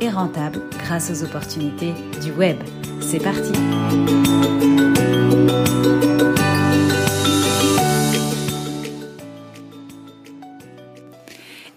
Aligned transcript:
et 0.00 0.10
rentable 0.10 0.60
grâce 0.78 1.10
aux 1.10 1.24
opportunités 1.24 1.92
du 2.22 2.32
web. 2.32 2.56
C'est 3.00 3.22
parti 3.22 3.52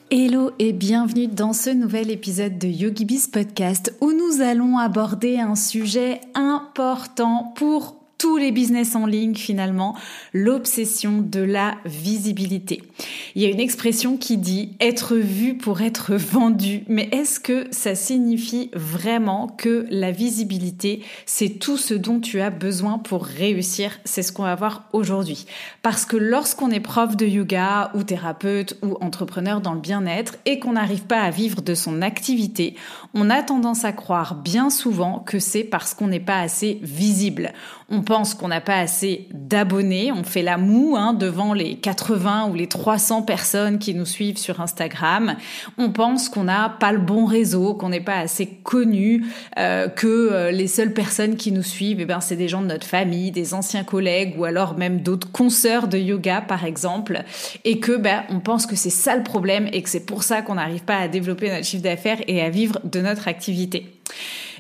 Hello 0.10 0.52
et 0.58 0.72
bienvenue 0.72 1.28
dans 1.28 1.54
ce 1.54 1.70
nouvel 1.70 2.12
épisode 2.12 2.58
de 2.58 2.68
YogiBiz 2.68 3.28
Podcast 3.28 3.94
où 4.00 4.14
nous 4.14 4.42
allons 4.42 4.78
aborder 4.78 5.38
un 5.38 5.56
sujet 5.56 6.22
important 6.34 7.54
pour 7.56 8.07
tous 8.18 8.38
les 8.38 8.52
business 8.52 8.96
en 8.96 9.06
ligne 9.06 9.36
finalement, 9.36 9.96
l'obsession 10.34 11.22
de 11.22 11.42
la 11.42 11.76
visibilité. 11.86 12.84
Il 13.36 13.42
y 13.42 13.46
a 13.46 13.50
une 13.50 13.60
expression 13.60 14.18
qui 14.18 14.38
dit 14.38 14.72
être 14.80 15.16
vu 15.16 15.56
pour 15.56 15.82
être 15.82 16.16
vendu, 16.16 16.84
mais 16.88 17.10
est-ce 17.12 17.40
que 17.40 17.68
ça 17.72 17.96
signifie 17.96 18.70
vraiment 18.74 19.48
que 19.48 19.86
la 19.90 20.12
visibilité, 20.12 21.04
c'est 21.26 21.60
tout 21.60 21.78
ce 21.78 21.94
dont 21.94 22.20
tu 22.20 22.42
as 22.42 22.50
besoin 22.50 22.98
pour 22.98 23.26
réussir? 23.26 24.00
C'est 24.06 24.24
ce 24.24 24.32
qu'on 24.32 24.44
va 24.44 24.56
voir 24.56 24.86
aujourd'hui. 24.94 25.46
Parce 25.82 26.06
que 26.06 26.18
lorsqu'on 26.18 26.72
est 26.72 26.80
prof 26.80 27.16
de 27.16 27.26
yoga 27.26 27.92
ou 27.94 28.04
thérapeute 28.04 28.78
ou 28.82 28.98
entrepreneur 29.02 29.62
dans 29.62 29.74
le 29.74 29.80
bien-être 29.80 30.36
et 30.46 30.60
qu'on 30.60 30.74
n'arrive 30.74 31.04
pas 31.04 31.22
à 31.22 31.30
vivre 31.30 31.62
de 31.62 31.76
son 31.76 32.02
activité, 32.02 32.76
on 33.14 33.30
a 33.30 33.44
tendance 33.44 33.86
à 33.86 33.92
croire 33.92 34.36
bien 34.36 34.70
souvent 34.70 35.20
que 35.20 35.40
c'est 35.40 35.64
parce 35.64 35.94
qu'on 35.94 36.08
n'est 36.08 36.20
pas 36.20 36.40
assez 36.40 36.80
visible. 36.82 37.54
On 37.90 38.02
pense 38.02 38.34
qu'on 38.34 38.50
n'a 38.50 38.60
pas 38.60 38.80
assez 38.80 39.30
d'abonnés, 39.32 40.12
on 40.12 40.26
fait 40.26 40.42
la 40.42 40.58
moue 40.58 40.98
hein, 40.98 41.14
devant 41.14 41.54
les 41.54 41.78
80 41.78 42.50
ou 42.50 42.54
les 42.54 42.68
300 42.68 43.22
personnes 43.22 43.80
qui 43.80 43.94
nous 43.94 44.06
suivent 44.06 44.38
sur 44.38 44.60
Instagram. 44.60 45.38
On 45.78 45.92
pense 45.92 46.28
qu'on 46.28 46.44
n'a 46.44 46.68
pas 46.68 46.92
le 46.92 47.00
bon 47.00 47.26
réseau, 47.26 47.76
qu'on 47.76 47.88
n'est 47.88 48.02
pas 48.02 48.18
assez 48.18 48.46
connu, 48.46 49.26
euh, 49.58 49.88
que 49.88 50.06
euh, 50.08 50.52
les 50.52 50.68
seules 50.68 50.94
personnes 50.94 51.38
qui 51.38 51.54
nous 51.54 51.64
suivent, 51.64 52.02
eh 52.02 52.06
ben, 52.06 52.20
c'est 52.20 52.36
des 52.36 52.50
gens 52.50 52.62
de 52.62 52.68
notre 52.68 52.86
famille, 52.86 53.32
des 53.32 53.54
anciens 53.54 53.86
collègues 53.86 54.36
ou 54.38 54.44
alors 54.44 54.78
même 54.78 55.00
d'autres 55.00 55.32
consoeurs 55.32 55.88
de 55.88 55.98
yoga 55.98 56.42
par 56.42 56.66
exemple, 56.66 57.24
et 57.64 57.80
que 57.80 57.96
ben, 57.96 58.24
on 58.30 58.42
pense 58.42 58.66
que 58.66 58.76
c'est 58.76 58.90
ça 58.90 59.16
le 59.16 59.24
problème 59.24 59.70
et 59.72 59.82
que 59.82 59.90
c'est 59.90 60.06
pour 60.06 60.24
ça 60.24 60.42
qu'on 60.42 60.56
n'arrive 60.56 60.84
pas 60.84 60.98
à 60.98 61.08
développer 61.08 61.50
notre 61.50 61.66
chiffre 61.66 61.84
d'affaires 61.84 62.20
et 62.28 62.42
à 62.42 62.50
vivre 62.50 62.82
de 62.84 63.00
notre 63.00 63.30
activité. 63.30 63.94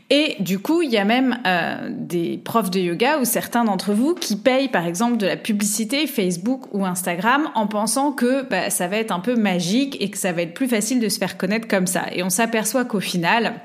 Et 0.09 0.37
du 0.39 0.59
coup, 0.59 0.81
il 0.81 0.89
y 0.89 0.97
a 0.97 1.03
même 1.03 1.37
euh, 1.45 1.89
des 1.91 2.39
profs 2.43 2.71
de 2.71 2.79
yoga 2.79 3.19
ou 3.19 3.25
certains 3.25 3.65
d'entre 3.65 3.91
vous 3.91 4.15
qui 4.15 4.37
payent 4.37 4.69
par 4.69 4.85
exemple 4.85 5.17
de 5.17 5.27
la 5.27 5.35
publicité 5.35 6.07
Facebook 6.07 6.73
ou 6.73 6.85
Instagram 6.85 7.49
en 7.55 7.67
pensant 7.67 8.13
que 8.13 8.43
bah, 8.43 8.69
ça 8.69 8.87
va 8.87 8.97
être 8.97 9.11
un 9.11 9.19
peu 9.19 9.35
magique 9.35 9.97
et 9.99 10.09
que 10.09 10.17
ça 10.17 10.31
va 10.31 10.43
être 10.43 10.53
plus 10.53 10.69
facile 10.69 11.01
de 11.01 11.09
se 11.09 11.17
faire 11.17 11.37
connaître 11.37 11.67
comme 11.67 11.87
ça. 11.87 12.05
Et 12.13 12.23
on 12.23 12.29
s'aperçoit 12.29 12.85
qu'au 12.85 13.01
final, 13.01 13.55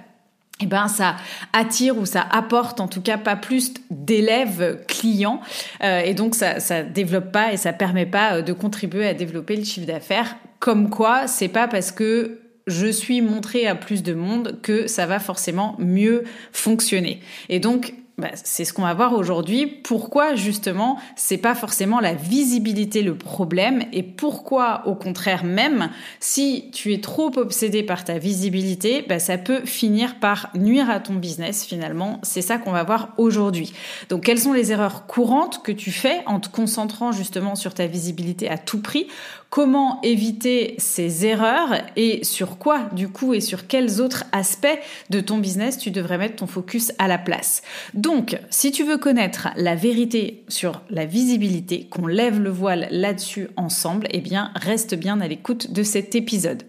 eh 0.61 0.67
ben 0.67 0.89
ça 0.89 1.17
attire 1.53 1.97
ou 1.99 2.07
ça 2.07 2.27
apporte 2.31 2.81
en 2.81 2.89
tout 2.89 3.01
cas 3.01 3.19
pas 3.19 3.37
plus 3.37 3.75
d'élèves 3.91 4.85
clients 4.87 5.41
euh, 5.83 6.01
et 6.01 6.15
donc 6.15 6.35
ça 6.35 6.61
ça 6.61 6.83
développe 6.83 7.33
pas 7.33 7.53
et 7.53 7.57
ça 7.57 7.73
permet 7.73 8.07
pas 8.07 8.35
euh, 8.35 8.43
de 8.43 8.53
contribuer 8.53 9.09
à 9.09 9.15
développer 9.15 9.57
le 9.57 9.65
chiffre 9.65 9.87
d'affaires 9.87 10.37
comme 10.61 10.91
quoi 10.91 11.27
c'est 11.27 11.49
pas 11.49 11.67
parce 11.67 11.91
que 11.91 12.42
je 12.67 12.87
suis 12.87 13.21
montré 13.21 13.67
à 13.67 13.75
plus 13.75 14.03
de 14.03 14.15
monde 14.15 14.59
que 14.63 14.87
ça 14.87 15.07
va 15.07 15.19
forcément 15.19 15.77
mieux 15.79 16.25
fonctionner. 16.53 17.21
Et 17.49 17.61
donc, 17.61 17.95
bah, 18.19 18.29
c'est 18.35 18.67
ce 18.67 18.75
qu'on 18.75 18.83
va 18.83 18.93
voir 18.93 19.15
aujourd'hui. 19.15 19.67
Pourquoi 19.67 20.35
justement 20.35 20.99
c'est 21.17 21.39
pas 21.39 21.55
forcément 21.55 21.99
la 21.99 22.13
visibilité 22.13 23.03
le 23.03 23.17
problème 23.17 23.85
et 23.93 24.03
pourquoi 24.03 24.87
au 24.87 24.95
contraire 24.95 25.45
même 25.45 25.89
si 26.21 26.71
tu 26.73 26.93
es 26.93 27.01
trop 27.01 27.37
obsédé 27.39 27.83
par 27.83 28.05
ta 28.05 28.19
visibilité, 28.19 29.05
bah, 29.09 29.19
ça 29.19 29.39
peut 29.39 29.65
finir 29.65 30.21
par 30.21 30.51
nuire 30.55 30.91
à 30.91 31.01
ton 31.01 31.15
business 31.15 31.65
finalement. 31.65 32.21
C'est 32.23 32.43
ça 32.43 32.59
qu'on 32.59 32.71
va 32.71 32.85
voir 32.85 33.15
aujourd'hui. 33.17 33.73
Donc 34.11 34.25
quelles 34.25 34.41
sont 34.41 34.53
les 34.53 34.73
erreurs 34.73 35.07
courantes 35.07 35.63
que 35.63 35.73
tu 35.73 35.91
fais 35.91 36.21
en 36.27 36.39
te 36.39 36.51
concentrant 36.51 37.13
justement 37.13 37.55
sur 37.55 37.73
ta 37.73 37.87
visibilité 37.87 38.49
à 38.49 38.59
tout 38.59 38.83
prix 38.83 39.09
Comment 39.53 40.01
éviter 40.01 40.77
ces 40.79 41.27
erreurs 41.27 41.75
et 41.95 42.25
sur 42.25 42.57
quoi 42.57 42.89
du 42.95 43.09
coup 43.11 43.35
et 43.35 43.43
sur 43.43 43.67
quels 43.67 44.01
autres 44.01 44.25
aspects 44.33 44.79
de 45.11 45.21
ton 45.21 45.37
business 45.37 45.77
tu 45.77 45.91
devrais 45.91 46.17
mettre 46.17 46.37
ton 46.37 46.47
focus 46.47 46.91
à 46.99 47.07
la 47.07 47.19
place. 47.19 47.61
Donc, 47.93 48.39
si 48.49 48.73
tu 48.73 48.83
veux 48.83 48.97
connaître 48.97 49.49
la 49.57 49.75
vérité 49.75 50.43
sur 50.49 50.81
la 50.89 51.05
visibilité, 51.05 51.87
qu'on 51.91 52.07
lève 52.07 52.41
le 52.41 52.49
voile 52.49 52.89
là-dessus 52.91 53.49
ensemble, 53.59 54.07
eh 54.13 54.23
bien, 54.23 54.53
reste 54.55 54.95
bien 54.95 55.21
à 55.21 55.29
l'écoute 55.29 55.71
de 55.71 55.83
cet 55.83 56.15
épisode. 56.15 56.63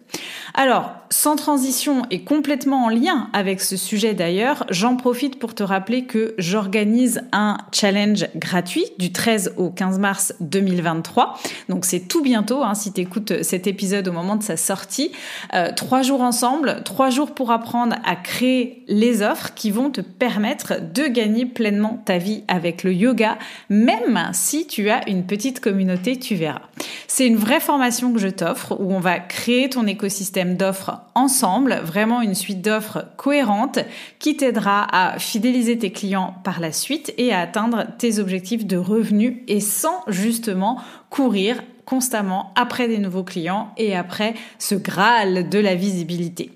Alors, 0.53 0.91
sans 1.09 1.35
transition 1.35 2.03
et 2.11 2.23
complètement 2.23 2.85
en 2.85 2.89
lien 2.89 3.29
avec 3.33 3.61
ce 3.61 3.77
sujet 3.77 4.13
d'ailleurs, 4.13 4.65
j'en 4.69 4.95
profite 4.95 5.39
pour 5.39 5.55
te 5.55 5.63
rappeler 5.63 6.05
que 6.05 6.35
j'organise 6.37 7.21
un 7.31 7.57
challenge 7.71 8.27
gratuit 8.35 8.85
du 8.99 9.11
13 9.11 9.53
au 9.57 9.69
15 9.69 9.99
mars 9.99 10.33
2023. 10.41 11.39
Donc 11.69 11.85
c'est 11.85 12.07
tout 12.07 12.21
bientôt, 12.21 12.63
hein, 12.63 12.72
si 12.75 12.93
tu 12.93 13.01
écoutes 13.01 13.43
cet 13.43 13.67
épisode 13.67 14.07
au 14.07 14.11
moment 14.11 14.35
de 14.35 14.43
sa 14.43 14.57
sortie. 14.57 15.11
Euh, 15.53 15.71
trois 15.75 16.01
jours 16.01 16.21
ensemble, 16.21 16.81
trois 16.83 17.09
jours 17.09 17.33
pour 17.33 17.51
apprendre 17.51 17.95
à 18.05 18.15
créer 18.15 18.83
les 18.87 19.21
offres 19.21 19.53
qui 19.53 19.71
vont 19.71 19.89
te 19.89 20.01
permettre 20.01 20.75
de 20.81 21.07
gagner 21.07 21.45
pleinement 21.45 22.01
ta 22.05 22.17
vie 22.17 22.43
avec 22.47 22.83
le 22.83 22.93
yoga, 22.93 23.37
même 23.69 24.29
si 24.33 24.67
tu 24.67 24.89
as 24.89 25.07
une 25.09 25.25
petite 25.25 25.59
communauté, 25.59 26.17
tu 26.17 26.35
verras. 26.35 26.61
C'est 27.07 27.27
une 27.27 27.35
vraie 27.35 27.59
formation 27.59 28.11
que 28.13 28.19
je 28.19 28.27
t'offre 28.27 28.75
où 28.79 28.91
on 28.91 28.99
va 28.99 29.19
créer 29.19 29.69
ton 29.69 29.85
écosystème 29.85 30.57
d'offres 30.57 31.01
ensemble, 31.15 31.79
vraiment 31.83 32.21
une 32.21 32.35
suite 32.35 32.61
d'offres 32.61 33.05
cohérentes 33.17 33.79
qui 34.19 34.35
t'aidera 34.35 34.87
à 34.91 35.19
fidéliser 35.19 35.77
tes 35.77 35.91
clients 35.91 36.35
par 36.43 36.59
la 36.59 36.71
suite 36.71 37.13
et 37.17 37.33
à 37.33 37.39
atteindre 37.39 37.85
tes 37.97 38.19
objectifs 38.19 38.65
de 38.65 38.77
revenus 38.77 39.37
et 39.47 39.59
sans 39.59 40.01
justement 40.07 40.79
courir 41.09 41.61
constamment 41.85 42.51
après 42.55 42.87
des 42.87 42.97
nouveaux 42.97 43.23
clients 43.23 43.71
et 43.77 43.95
après 43.95 44.33
ce 44.59 44.75
Graal 44.75 45.49
de 45.49 45.59
la 45.59 45.75
visibilité. 45.75 46.51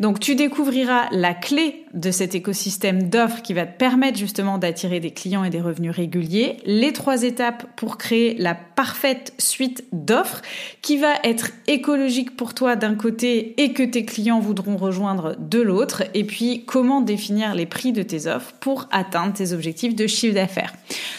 Donc 0.00 0.20
tu 0.20 0.34
découvriras 0.34 1.08
la 1.12 1.34
clé 1.34 1.81
de 1.94 2.10
cet 2.10 2.34
écosystème 2.34 3.08
d'offres 3.08 3.42
qui 3.42 3.54
va 3.54 3.66
te 3.66 3.76
permettre 3.76 4.18
justement 4.18 4.58
d'attirer 4.58 5.00
des 5.00 5.10
clients 5.10 5.44
et 5.44 5.50
des 5.50 5.60
revenus 5.60 5.94
réguliers, 5.94 6.56
les 6.64 6.92
trois 6.92 7.22
étapes 7.22 7.66
pour 7.76 7.98
créer 7.98 8.34
la 8.38 8.54
parfaite 8.54 9.34
suite 9.38 9.84
d'offres 9.92 10.42
qui 10.80 10.96
va 10.96 11.14
être 11.24 11.50
écologique 11.66 12.36
pour 12.36 12.54
toi 12.54 12.76
d'un 12.76 12.94
côté 12.94 13.60
et 13.62 13.72
que 13.72 13.82
tes 13.82 14.04
clients 14.04 14.40
voudront 14.40 14.76
rejoindre 14.76 15.36
de 15.38 15.60
l'autre, 15.60 16.04
et 16.14 16.24
puis 16.24 16.64
comment 16.66 17.00
définir 17.00 17.54
les 17.54 17.66
prix 17.66 17.92
de 17.92 18.02
tes 18.02 18.26
offres 18.26 18.52
pour 18.60 18.88
atteindre 18.90 19.32
tes 19.32 19.52
objectifs 19.52 19.94
de 19.94 20.06
chiffre 20.06 20.34
d'affaires. 20.34 20.74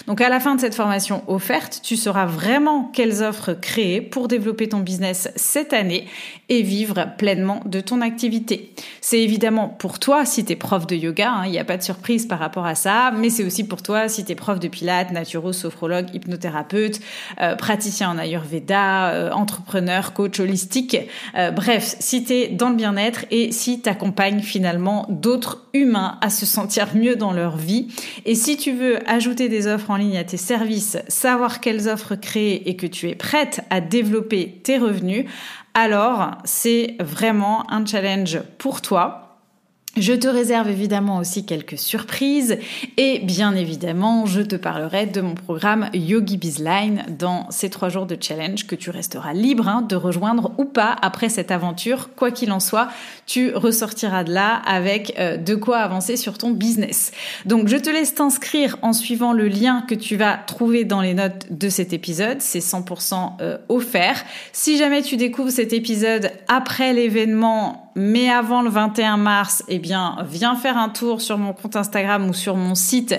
Donc 0.07 0.21
à 0.21 0.29
la 0.29 0.39
fin 0.39 0.55
de 0.55 0.61
cette 0.61 0.75
formation 0.75 1.23
offerte, 1.27 1.81
tu 1.83 1.95
sauras 1.95 2.25
vraiment 2.25 2.89
quelles 2.93 3.21
offres 3.23 3.53
créer 3.53 4.01
pour 4.01 4.27
développer 4.27 4.69
ton 4.69 4.79
business 4.79 5.29
cette 5.35 5.73
année 5.73 6.07
et 6.49 6.61
vivre 6.61 7.07
pleinement 7.17 7.61
de 7.65 7.79
ton 7.79 8.01
activité. 8.01 8.73
C'est 9.01 9.21
évidemment 9.21 9.69
pour 9.69 9.99
toi 9.99 10.25
si 10.25 10.43
tu 10.43 10.53
es 10.53 10.55
prof 10.63 10.87
de 10.87 10.95
yoga, 10.95 11.29
hein, 11.29 11.43
il 11.45 11.51
n'y 11.51 11.59
a 11.59 11.65
pas 11.65 11.77
de 11.77 11.83
surprise 11.83 12.25
par 12.25 12.39
rapport 12.39 12.65
à 12.65 12.73
ça, 12.73 13.11
mais 13.15 13.29
c'est 13.29 13.43
aussi 13.43 13.65
pour 13.65 13.83
toi 13.83 14.07
si 14.07 14.23
tu 14.23 14.31
es 14.31 14.35
prof 14.35 14.59
de 14.59 14.69
pilates, 14.69 15.11
naturo, 15.11 15.51
sophrologue, 15.51 16.07
hypnothérapeute, 16.13 17.01
euh, 17.41 17.55
praticien 17.55 18.09
en 18.09 18.17
ayurveda, 18.17 19.09
euh, 19.09 19.31
entrepreneur, 19.31 20.13
coach 20.13 20.39
holistique, 20.39 20.97
euh, 21.35 21.51
bref, 21.51 21.95
si 21.99 22.23
tu 22.23 22.33
es 22.33 22.47
dans 22.47 22.69
le 22.69 22.75
bien-être 22.75 23.25
et 23.29 23.51
si 23.51 23.81
tu 23.81 23.89
accompagnes 23.89 24.39
finalement 24.39 25.05
d'autres 25.09 25.67
humains 25.73 26.17
à 26.21 26.29
se 26.29 26.45
sentir 26.45 26.95
mieux 26.95 27.17
dans 27.17 27.33
leur 27.33 27.57
vie. 27.57 27.89
Et 28.25 28.33
si 28.33 28.55
tu 28.55 28.71
veux 28.71 28.97
ajouter 29.07 29.49
des 29.49 29.67
offres 29.67 29.91
en 29.91 29.97
ligne 29.97 30.17
à 30.17 30.23
tes 30.23 30.37
services, 30.37 30.97
savoir 31.09 31.59
quelles 31.59 31.89
offres 31.89 32.15
créer 32.15 32.69
et 32.69 32.77
que 32.77 32.87
tu 32.87 33.09
es 33.09 33.15
prête 33.15 33.61
à 33.69 33.81
développer 33.81 34.61
tes 34.63 34.77
revenus, 34.77 35.25
alors 35.73 36.31
c'est 36.45 36.95
vraiment 36.99 37.69
un 37.69 37.85
challenge 37.85 38.39
pour 38.57 38.81
toi. 38.81 39.22
Je 39.95 40.13
te 40.13 40.27
réserve 40.27 40.69
évidemment 40.69 41.19
aussi 41.19 41.45
quelques 41.45 41.77
surprises 41.77 42.57
et 42.97 43.19
bien 43.19 43.53
évidemment, 43.55 44.25
je 44.25 44.41
te 44.41 44.55
parlerai 44.55 45.05
de 45.05 45.21
mon 45.21 45.35
programme 45.35 45.91
Yogi 45.93 46.37
Bizline 46.37 47.05
dans 47.19 47.45
ces 47.51 47.69
trois 47.69 47.89
jours 47.89 48.07
de 48.07 48.17
challenge 48.19 48.65
que 48.65 48.73
tu 48.73 48.89
resteras 48.89 49.33
libre 49.33 49.67
hein, 49.67 49.83
de 49.83 49.95
rejoindre 49.95 50.51
ou 50.57 50.65
pas 50.65 50.95
après 51.03 51.29
cette 51.29 51.51
aventure. 51.51 52.09
Quoi 52.15 52.31
qu'il 52.31 52.51
en 52.51 52.59
soit, 52.59 52.87
tu 53.27 53.53
ressortiras 53.53 54.23
de 54.23 54.33
là 54.33 54.63
avec 54.65 55.13
euh, 55.19 55.37
de 55.37 55.53
quoi 55.53 55.77
avancer 55.77 56.17
sur 56.17 56.39
ton 56.39 56.49
business. 56.49 57.11
Donc, 57.45 57.67
je 57.67 57.77
te 57.77 57.91
laisse 57.91 58.15
t'inscrire 58.15 58.79
en 58.81 58.93
suivant 58.93 59.31
le 59.31 59.47
lien 59.47 59.83
que 59.87 59.93
tu 59.93 60.15
vas 60.15 60.37
trouver 60.37 60.85
dans 60.85 61.01
les 61.01 61.13
notes 61.13 61.45
de 61.51 61.69
cet 61.69 61.93
épisode. 61.93 62.41
C'est 62.41 62.63
100% 62.63 63.33
euh, 63.41 63.59
offert. 63.69 64.25
Si 64.53 64.79
jamais 64.79 65.03
tu 65.03 65.17
découvres 65.17 65.51
cet 65.51 65.71
épisode 65.71 66.31
après 66.47 66.93
l'événement 66.93 67.83
mais 67.95 68.29
avant 68.29 68.61
le 68.61 68.69
21 68.69 69.17
mars, 69.17 69.63
eh 69.67 69.79
bien, 69.83 70.17
viens 70.27 70.55
faire 70.55 70.77
un 70.77 70.89
tour 70.89 71.21
sur 71.21 71.37
mon 71.37 71.53
compte 71.53 71.75
Instagram 71.75 72.27
ou 72.29 72.33
sur 72.33 72.55
mon 72.55 72.73
site. 72.73 73.15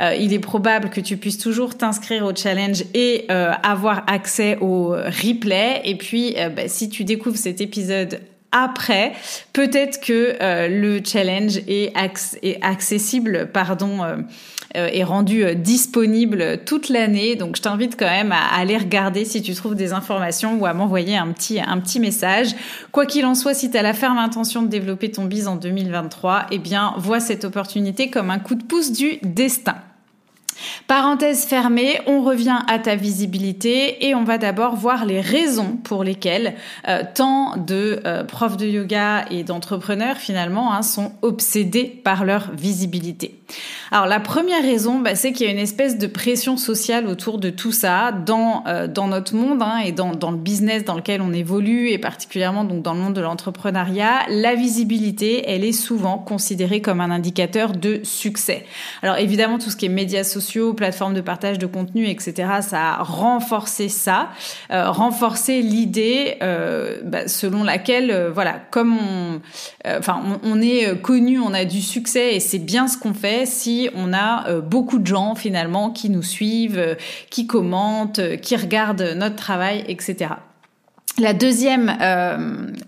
Euh, 0.00 0.14
il 0.14 0.32
est 0.32 0.38
probable 0.38 0.90
que 0.90 1.00
tu 1.00 1.16
puisses 1.16 1.38
toujours 1.38 1.76
t'inscrire 1.76 2.24
au 2.24 2.34
challenge 2.34 2.84
et 2.94 3.24
euh, 3.30 3.50
avoir 3.62 4.04
accès 4.06 4.58
au 4.60 4.90
replay. 4.90 5.80
Et 5.84 5.96
puis, 5.96 6.34
euh, 6.36 6.50
bah, 6.50 6.68
si 6.68 6.88
tu 6.88 7.04
découvres 7.04 7.38
cet 7.38 7.60
épisode 7.60 8.20
après, 8.52 9.12
peut-être 9.54 9.98
que 10.00 10.36
le 10.68 11.00
challenge 11.02 11.56
est, 11.66 11.92
accessible, 12.62 13.48
pardon 13.50 14.04
euh, 14.04 14.16
est 14.74 15.04
rendu 15.04 15.44
euh, 15.44 15.54
disponible 15.54 16.64
toute 16.64 16.88
l'année. 16.88 17.36
Donc 17.36 17.56
je 17.56 17.62
t'invite 17.62 17.98
quand 17.98 18.06
même 18.06 18.32
à 18.32 18.54
aller 18.54 18.76
regarder 18.76 19.24
si 19.24 19.42
tu 19.42 19.54
trouves 19.54 19.74
des 19.74 19.92
informations 19.92 20.58
ou 20.58 20.66
à 20.66 20.74
m'envoyer 20.74 21.16
un 21.16 21.32
petit, 21.32 21.60
un 21.60 21.78
petit 21.80 22.00
message. 22.00 22.54
Quoi 22.90 23.06
qu'il 23.06 23.24
en 23.26 23.34
soit, 23.34 23.54
si 23.54 23.70
tu 23.70 23.76
as 23.76 23.82
la 23.82 23.94
ferme 23.94 24.18
intention 24.18 24.62
de 24.62 24.68
développer 24.68 25.10
ton 25.10 25.24
biz 25.24 25.48
en 25.48 25.56
2023, 25.56 26.46
eh 26.50 26.58
bien, 26.58 26.94
vois 26.96 27.20
cette 27.20 27.44
opportunité 27.44 28.10
comme 28.10 28.30
un 28.30 28.38
coup 28.38 28.54
de 28.54 28.64
pouce 28.64 28.92
du 28.92 29.18
destin. 29.22 29.76
Parenthèse 30.86 31.44
fermée, 31.44 32.00
on 32.06 32.22
revient 32.22 32.58
à 32.68 32.78
ta 32.78 32.96
visibilité 32.96 34.06
et 34.06 34.14
on 34.14 34.24
va 34.24 34.38
d'abord 34.38 34.76
voir 34.76 35.04
les 35.04 35.20
raisons 35.20 35.76
pour 35.84 36.04
lesquelles 36.04 36.54
euh, 36.88 37.02
tant 37.14 37.56
de 37.56 38.00
euh, 38.04 38.24
profs 38.24 38.56
de 38.56 38.66
yoga 38.66 39.24
et 39.30 39.44
d'entrepreneurs 39.44 40.16
finalement 40.16 40.72
hein, 40.72 40.82
sont 40.82 41.12
obsédés 41.22 41.84
par 41.84 42.24
leur 42.24 42.50
visibilité. 42.52 43.38
Alors 43.90 44.06
la 44.06 44.20
première 44.20 44.62
raison, 44.62 44.98
bah, 44.98 45.14
c'est 45.14 45.32
qu'il 45.32 45.46
y 45.46 45.48
a 45.48 45.52
une 45.52 45.58
espèce 45.58 45.98
de 45.98 46.06
pression 46.06 46.56
sociale 46.56 47.06
autour 47.06 47.38
de 47.38 47.50
tout 47.50 47.72
ça 47.72 48.12
dans 48.12 48.64
euh, 48.66 48.86
dans 48.86 49.08
notre 49.08 49.34
monde 49.34 49.62
hein, 49.62 49.78
et 49.84 49.92
dans, 49.92 50.30
le 50.30 50.36
business 50.36 50.84
dans 50.84 50.96
lequel 50.96 51.20
on 51.20 51.32
évolue 51.32 51.90
et 51.90 51.98
particulièrement 51.98 52.64
donc 52.64 52.82
dans 52.82 52.94
le 52.94 53.00
monde 53.00 53.14
de 53.14 53.20
l'entrepreneuriat. 53.20 54.20
La 54.28 54.54
visibilité, 54.54 55.44
elle 55.46 55.64
est 55.64 55.72
souvent 55.72 56.18
considérée 56.18 56.80
comme 56.80 57.00
un 57.00 57.10
indicateur 57.10 57.72
de 57.72 58.00
succès. 58.02 58.64
Alors 59.02 59.18
évidemment 59.18 59.58
tout 59.58 59.70
ce 59.70 59.76
qui 59.76 59.86
est 59.86 59.90
médias 59.90 60.24
sociaux 60.24 60.41
plateformes 60.74 61.14
de 61.14 61.20
partage 61.20 61.58
de 61.58 61.66
contenu, 61.66 62.06
etc. 62.06 62.48
Ça 62.60 62.94
a 62.94 63.02
renforcé 63.02 63.88
ça, 63.88 64.30
euh, 64.70 64.90
renforcé 64.90 65.62
l'idée 65.62 66.36
euh, 66.42 66.98
bah, 67.04 67.28
selon 67.28 67.64
laquelle, 67.64 68.10
euh, 68.10 68.30
voilà, 68.30 68.60
comme 68.70 68.96
on, 68.96 69.40
enfin, 69.86 70.20
on, 70.42 70.60
est 70.60 71.00
connu, 71.00 71.38
on 71.38 71.54
a 71.54 71.64
du 71.64 71.80
succès 71.80 72.34
et 72.34 72.40
c'est 72.40 72.58
bien 72.58 72.88
ce 72.88 72.98
qu'on 72.98 73.14
fait 73.14 73.46
si 73.46 73.88
on 73.94 74.12
a 74.12 74.60
beaucoup 74.60 74.98
de 74.98 75.06
gens 75.06 75.34
finalement 75.34 75.90
qui 75.90 76.10
nous 76.10 76.22
suivent, 76.22 76.96
qui 77.30 77.46
commentent, 77.46 78.20
qui 78.40 78.56
regardent 78.56 79.14
notre 79.16 79.36
travail, 79.36 79.84
etc. 79.88 80.34
La 81.18 81.34
deuxième 81.34 81.92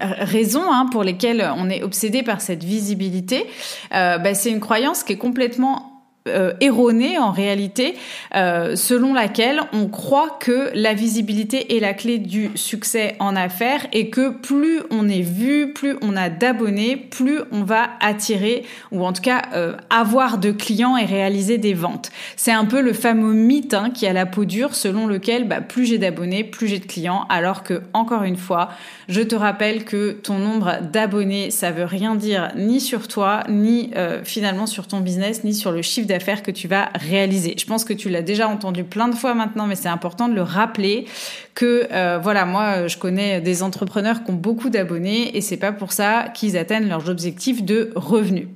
raison 0.01 0.63
hein, 0.71 0.89
pour 0.91 1.05
laquelle 1.05 1.47
on 1.57 1.69
est 1.69 1.83
obsédé 1.83 2.23
par 2.23 2.41
cette 2.41 2.65
visibilité, 2.65 3.47
bah, 3.91 4.35
c'est 4.35 4.51
une 4.51 4.61
croyance 4.61 5.03
qui 5.05 5.15
est 5.15 5.19
complètement 5.19 5.94
euh, 6.27 6.55
erronée 6.63 7.19
en 7.19 7.33
réalité, 7.33 7.97
euh, 8.35 8.77
selon 8.77 9.13
laquelle 9.13 9.61
on 9.75 9.89
croit 9.89 10.39
que 10.41 10.71
la 10.73 10.95
visibilité 10.95 11.77
est 11.77 11.81
la 11.81 11.93
clé 11.93 12.17
du 12.17 12.51
succès 12.55 13.15
en 13.19 13.37
affaires 13.37 13.87
et 13.93 14.09
que 14.09 14.31
plus 14.31 14.81
on 14.91 15.07
est 15.07 15.21
vu, 15.21 15.75
plus 15.75 15.97
on 16.01 16.17
a 16.17 16.31
d'abonnés, 16.31 16.97
plus 16.97 17.41
on 17.53 17.63
va 17.63 17.91
attirer 18.01 18.65
ou 18.91 19.05
en 19.05 19.13
tout 19.13 19.21
cas 19.21 19.43
euh, 19.53 19.77
avoir 19.91 20.39
de 20.39 20.51
clients 20.51 20.97
et 20.97 21.05
réaliser 21.05 21.59
des 21.59 21.75
ventes. 21.75 22.11
C'est 22.37 22.53
un 22.53 22.65
peu 22.65 22.81
le 22.81 22.95
fameux 22.95 23.35
mythe 23.35 23.75
hein, 23.75 23.91
qui 23.91 24.07
a 24.07 24.15
la 24.15 24.25
peau 24.25 24.47
dure 24.47 24.75
selon 24.75 25.07
lequel 25.07 25.47
bah, 25.47 25.61
plus 25.61 25.85
j'ai 25.85 25.99
d'abonnés, 25.99 26.43
plus 26.43 26.69
j'ai 26.69 26.79
de 26.79 26.87
clients, 26.87 27.27
alors 27.29 27.63
que 27.63 27.83
encore 27.93 28.23
une 28.23 28.39
fois, 28.39 28.71
je 29.11 29.21
te 29.21 29.35
rappelle 29.35 29.85
que 29.85 30.13
ton 30.13 30.39
nombre 30.39 30.79
d'abonnés, 30.91 31.51
ça 31.51 31.71
veut 31.71 31.85
rien 31.85 32.15
dire 32.15 32.51
ni 32.57 32.81
sur 32.81 33.09
toi, 33.09 33.43
ni 33.51 33.91
finalement 34.25 34.67
sur 34.67 34.87
ton 34.87 35.01
business, 35.01 35.45
ni 35.45 35.53
sur 35.53 35.71
le 35.71 35.83
chiffre 35.83 36.07
d'affaires 36.07 36.14
que 36.19 36.51
tu 36.51 36.69
vas 36.69 36.91
réaliser. 36.95 37.55
Je 37.59 37.67
pense 37.67 37.85
que 37.85 37.93
tu 37.93 38.09
l'as 38.09 38.23
déjà 38.23 38.49
entendu 38.49 38.85
plein 38.85 39.09
de 39.09 39.15
fois 39.15 39.35
maintenant, 39.35 39.67
mais 39.67 39.77
c'est 39.77 39.89
important 39.89 40.29
de 40.29 40.35
le 40.35 40.43
rappeler 40.43 41.07
que 41.55 41.87
euh, 41.93 42.19
voilà, 42.23 42.45
moi 42.45 42.87
je 42.87 42.97
connais 42.97 43.41
des 43.41 43.63
entrepreneurs 43.63 44.25
qui 44.25 44.31
ont 44.31 44.35
beaucoup 44.35 44.71
d'abonnés 44.71 45.37
et 45.37 45.41
c'est 45.41 45.57
pas 45.57 45.73
pour 45.73 45.93
ça 45.93 46.29
qu'ils 46.35 46.57
atteignent 46.57 46.89
leurs 46.89 47.09
objectifs 47.09 47.63
de 47.63 47.91
revenus. 47.95 48.49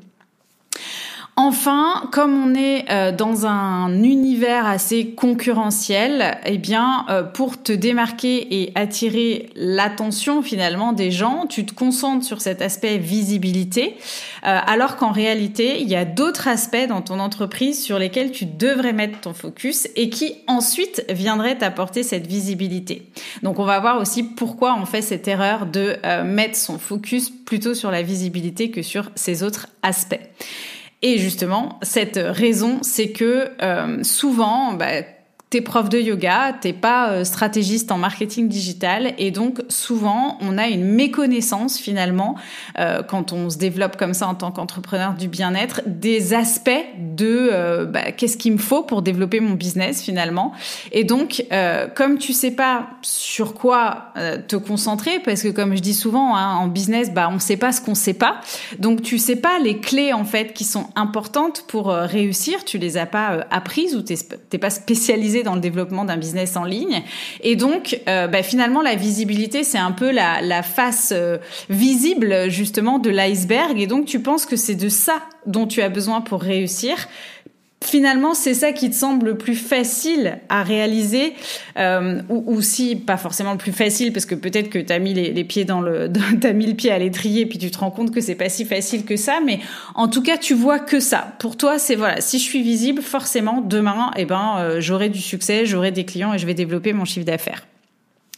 Enfin, 1.41 2.09
comme 2.11 2.35
on 2.35 2.53
est 2.57 2.87
euh, 2.91 3.13
dans 3.13 3.47
un 3.47 4.03
univers 4.03 4.67
assez 4.67 5.11
concurrentiel, 5.11 6.37
eh 6.45 6.59
bien, 6.59 7.07
euh, 7.11 7.23
pour 7.23 7.63
te 7.63 7.71
démarquer 7.71 8.61
et 8.61 8.73
attirer 8.75 9.49
l'attention 9.55 10.43
finalement 10.43 10.93
des 10.93 11.13
gens, 11.13 11.47
tu 11.49 11.65
te 11.65 11.73
concentres 11.73 12.27
sur 12.27 12.41
cet 12.41 12.61
aspect 12.61 12.99
visibilité, 12.99 13.95
euh, 14.45 14.59
alors 14.67 14.97
qu'en 14.97 15.13
réalité, 15.13 15.81
il 15.81 15.89
y 15.89 15.95
a 15.95 16.05
d'autres 16.05 16.49
aspects 16.49 16.89
dans 16.89 17.03
ton 17.03 17.21
entreprise 17.21 17.81
sur 17.81 18.01
lesquels 18.01 18.33
tu 18.33 18.45
devrais 18.45 18.93
mettre 18.93 19.21
ton 19.21 19.33
focus 19.33 19.87
et 19.95 20.11
qui 20.11 20.35
ensuite 20.49 21.05
viendraient 21.09 21.59
t'apporter 21.59 22.03
cette 22.03 22.27
visibilité. 22.27 23.07
Donc, 23.45 23.61
on 23.61 23.65
va 23.65 23.79
voir 23.79 24.01
aussi 24.01 24.25
pourquoi 24.25 24.77
on 24.77 24.87
fait 24.87 25.03
cette 25.03 25.29
erreur 25.29 25.67
de 25.67 25.99
mettre 26.25 26.57
son 26.57 26.81
focus 26.81 27.31
plutôt 27.31 27.75
sur 27.75 27.93
la 27.93 28.03
visibilité 28.03 28.73
que 28.73 28.83
sur 28.83 29.13
ces 29.15 29.45
autres 29.45 29.69
aspects. 29.85 30.19
Et 31.03 31.19
justement, 31.19 31.79
cette 31.83 32.19
raison, 32.19 32.79
c'est 32.83 33.13
que 33.13 33.51
euh, 33.63 34.03
souvent, 34.03 34.73
bah, 34.73 35.03
t'es 35.51 35.63
prof 35.63 35.89
de 35.89 35.99
yoga, 35.99 36.55
t'es 36.61 36.75
pas 36.75 37.11
euh, 37.11 37.25
stratégiste 37.25 37.91
en 37.91 37.97
marketing 37.97 38.49
digital 38.49 39.15
et 39.17 39.31
donc 39.31 39.63
souvent 39.71 40.37
on 40.43 40.59
a 40.59 40.69
une 40.69 40.85
méconnaissance 40.85 41.79
finalement 41.79 42.35
euh, 42.79 43.03
quand 43.03 43.33
on 43.33 43.49
se 43.49 43.57
développe 43.57 43.97
comme 43.97 44.13
ça 44.13 44.29
en 44.29 44.35
tant 44.35 44.51
qu'entrepreneur 44.51 45.15
du 45.15 45.29
bien-être 45.29 45.81
des 45.87 46.35
aspects 46.35 46.71
de 46.99 47.49
euh, 47.51 47.87
bah, 47.87 48.13
qu'est-ce 48.13 48.37
qu'il 48.37 48.53
me 48.53 48.59
faut 48.59 48.83
pour 48.83 49.01
développer 49.01 49.41
mon 49.41 49.55
business 49.55 50.03
finalement. 50.03 50.53
Et 50.93 51.05
donc 51.05 51.45
comme 51.95 52.19
tu 52.19 52.33
sais 52.33 52.51
pas 52.51 52.89
sur 53.03 53.55
quoi 53.55 54.13
te 54.49 54.57
concentrer 54.57 55.21
parce 55.21 55.43
que 55.43 55.49
comme 55.49 55.75
je 55.75 55.81
dis 55.81 55.95
souvent 55.95 56.37
hein, 56.37 56.57
en 56.57 56.67
business 56.67 57.13
bah 57.13 57.29
on 57.33 57.39
sait 57.39 57.57
pas 57.57 57.73
ce 57.73 57.81
qu'on 57.81 57.95
sait 57.95 58.15
pas. 58.15 58.41
Donc 58.79 59.03
tu 59.03 59.19
sais 59.19 59.37
pas 59.37 59.59
les 59.59 59.79
clés 59.79 60.13
en 60.13 60.25
fait 60.25 60.53
qui 60.53 60.65
sont 60.65 60.89
importantes 60.95 61.65
pour 61.69 61.89
réussir. 61.89 62.65
Tu 62.65 62.79
les 62.79 62.97
as 62.97 63.07
pas 63.07 63.47
apprises 63.51 63.97
ou 63.97 64.03
t'es 64.03 64.59
pas 64.59 64.71
spécialisé 64.71 65.38
dans 65.43 65.55
le 65.55 65.61
développement 65.61 66.05
d'un 66.05 66.17
business 66.17 66.57
en 66.57 66.65
ligne. 66.65 67.03
Et 67.43 67.57
donc, 67.57 68.01
euh, 68.09 68.27
bah, 68.27 68.43
finalement, 68.43 68.83
la 68.83 68.95
visibilité, 68.95 69.65
c'est 69.65 69.79
un 69.79 69.93
peu 69.93 70.11
la, 70.11 70.41
la 70.43 70.63
face 70.63 71.13
euh, 71.15 71.39
visible 71.69 72.49
justement 72.49 72.99
de 72.99 73.11
l'iceberg. 73.11 73.81
Et 73.81 73.87
donc, 73.87 74.07
tu 74.07 74.21
penses 74.21 74.47
que 74.47 74.57
c'est 74.57 74.75
de 74.75 74.89
ça 74.89 75.23
dont 75.47 75.67
tu 75.67 75.83
as 75.83 75.89
besoin 75.89 76.21
pour 76.21 76.43
réussir 76.43 77.09
finalement, 77.89 78.35
c'est 78.35 78.55
ça 78.55 78.73
qui 78.73 78.91
te 78.91 78.95
semble 78.95 79.27
le 79.27 79.39
plus 79.39 79.55
facile 79.55 80.39
à 80.49 80.63
réaliser, 80.63 81.35
euh, 81.79 82.21
ou, 82.29 82.45
ou, 82.47 82.63
si 82.63 82.97
pas 82.97 83.17
forcément 83.17 83.53
le 83.53 83.59
plus 83.59 83.73
facile, 83.73 84.13
parce 84.13 84.27
que 84.27 84.35
peut-être 84.35 84.71
que 84.71 84.79
t'as 84.79 84.99
mis 84.99 85.15
les, 85.15 85.33
les, 85.33 85.45
pieds 85.45 85.65
dans 85.65 85.81
le, 85.81 86.11
t'as 86.41 86.53
mis 86.53 86.67
le 86.67 86.75
pied 86.75 86.91
à 86.91 86.99
l'étrier, 86.99 87.47
puis 87.47 87.59
tu 87.59 87.71
te 87.71 87.79
rends 87.79 87.91
compte 87.91 88.13
que 88.13 88.21
c'est 88.21 88.35
pas 88.35 88.49
si 88.49 88.65
facile 88.65 89.05
que 89.05 89.17
ça, 89.17 89.41
mais 89.45 89.61
en 89.95 90.09
tout 90.09 90.23
cas, 90.23 90.37
tu 90.37 90.55
vois 90.55 90.79
que 90.79 91.01
ça. 91.01 91.35
Pour 91.39 91.57
toi, 91.57 91.79
c'est 91.79 91.97
voilà, 91.97 92.21
si 92.21 92.39
je 92.39 92.45
suis 92.45 92.63
visible, 92.63 93.03
forcément, 93.03 93.61
demain, 93.61 94.11
eh 94.17 94.25
ben, 94.25 94.57
euh, 94.59 94.81
j'aurai 94.81 95.09
du 95.09 95.21
succès, 95.21 95.67
j'aurai 95.67 95.91
des 95.91 96.05
clients 96.05 96.35
et 96.35 96.39
je 96.39 96.47
vais 96.47 96.55
développer 96.55 96.93
mon 96.93 97.05
chiffre 97.05 97.27
d'affaires. 97.27 97.67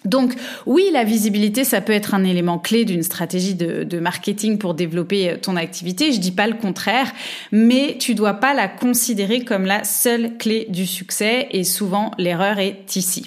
Donc 0.05 0.35
oui, 0.67 0.85
la 0.93 1.05
visibilité, 1.05 1.65
ça 1.65 1.81
peut 1.81 1.93
être 1.93 2.15
un 2.15 2.25
élément 2.25 2.59
clé 2.59 2.85
d'une 2.85 3.03
stratégie 3.03 3.55
de, 3.55 4.01
marketing 4.01 4.57
pour 4.57 4.73
développer 4.73 5.31
euh, 5.31 5.37
ton 5.37 5.57
activité. 5.57 6.13
Je 6.13 6.21
dis 6.21 6.33
pas 6.33 6.47
le 6.47 6.55
contraire, 6.55 7.13
mais 7.53 7.97
tu 7.99 8.15
dois 8.15 8.35
pas 8.35 8.55
la 8.55 8.67
considérer 8.67 9.45
comme 9.45 9.67
la 9.67 9.85
seule 9.85 10.39
clé 10.39 10.67
du 10.71 10.87
succès 10.87 11.49
et 11.51 11.65
souvent 11.65 12.13
l'erreur 12.17 12.59
est 12.59 12.97
ici. 12.97 13.27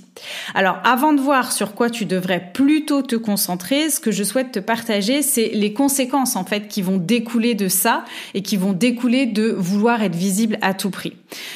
Alors 0.55 0.77
avant 0.83 1.13
de 1.13 1.21
voir 1.21 1.51
sur 1.51 1.73
quoi 1.73 1.89
tu 1.89 2.05
devrais 2.05 2.51
plutôt 2.53 3.01
te 3.01 3.15
concentrer, 3.15 3.89
ce 3.89 3.99
que 3.99 4.11
je 4.11 4.23
souhaite 4.23 4.51
te 4.51 4.59
partager, 4.59 5.21
c'est 5.21 5.49
les 5.49 5.73
conséquences 5.73 6.35
en 6.35 6.45
fait 6.45 6.67
qui 6.67 6.81
vont 6.81 6.97
découler 6.97 7.55
de 7.55 7.67
ça 7.67 8.05
et 8.33 8.41
qui 8.41 8.57
vont 8.57 8.73
découler 8.73 9.25
de 9.25 9.49
vouloir 9.49 10.01
être 10.01 10.15
visible 10.15 10.57
à 10.61 10.73
tout 10.73 10.89
prix. 10.89 11.13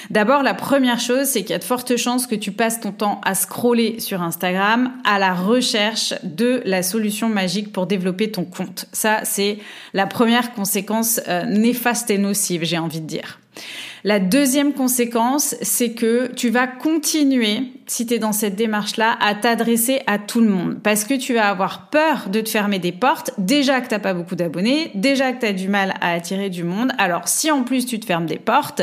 D'abord, 0.10 0.44
la 0.44 0.54
première 0.54 1.00
chose, 1.00 1.26
c'est 1.26 1.42
qu'il 1.42 1.52
y 1.52 1.56
a 1.56 1.60
de 1.60 1.64
fortes 1.64 1.98
chances 1.98 2.28
que 2.28 2.36
tu 2.36 2.52
passes 2.52 2.80
ton 2.80 2.92
temps 2.92 3.22
à 3.24 3.36
scroller 3.36 4.00
sur 4.00 4.22
Instagram, 4.22 4.92
à 5.08 5.20
la 5.20 5.34
recherche 5.34 6.14
de 6.22 6.62
la 6.66 6.84
solution 6.84 7.30
magique 7.30 7.72
pour 7.72 7.88
développer 7.88 8.30
ton 8.30 8.44
compte. 8.44 8.88
Ça, 8.92 9.22
c'est 9.24 9.58
la 9.94 10.06
première 10.06 10.52
conséquence 10.52 11.22
euh, 11.30 11.46
néfaste 11.46 12.12
et 12.12 12.18
nocive, 12.18 12.66
j'ai 12.66 12.78
envie 12.78 13.00
de 13.00 13.08
dire. 13.08 13.40
La 14.08 14.22
deuxième 14.22 14.72
conséquence, 14.72 15.58
c'est 15.62 15.92
que 15.92 16.32
tu 16.34 16.50
vas 16.50 16.66
continuer, 16.66 17.64
si 17.88 18.06
tu 18.06 18.14
es 18.14 18.20
dans 18.20 18.32
cette 18.32 18.56
démarche-là, 18.56 19.18
à 19.20 19.36
t'adresser 19.36 20.00
à 20.08 20.18
tout 20.18 20.40
le 20.40 20.48
monde. 20.48 20.78
Parce 20.82 21.04
que 21.04 21.14
tu 21.14 21.34
vas 21.34 21.50
avoir 21.50 21.90
peur 21.90 22.30
de 22.30 22.40
te 22.40 22.48
fermer 22.48 22.80
des 22.80 22.94
portes. 22.94 23.32
Déjà 23.38 23.82
que 23.82 23.90
t'as 23.90 24.00
pas 24.00 24.14
beaucoup 24.14 24.36
d'abonnés, 24.36 24.92
déjà 24.96 25.34
que 25.34 25.42
tu 25.42 25.46
as 25.46 25.52
du 25.52 25.68
mal 25.68 25.94
à 26.00 26.14
attirer 26.14 26.50
du 26.50 26.64
monde. 26.64 26.94
Alors 26.98 27.28
si 27.28 27.52
en 27.52 27.64
plus 27.64 27.86
tu 27.86 28.00
te 28.00 28.06
fermes 28.06 28.28
des 28.28 28.40
portes 28.40 28.82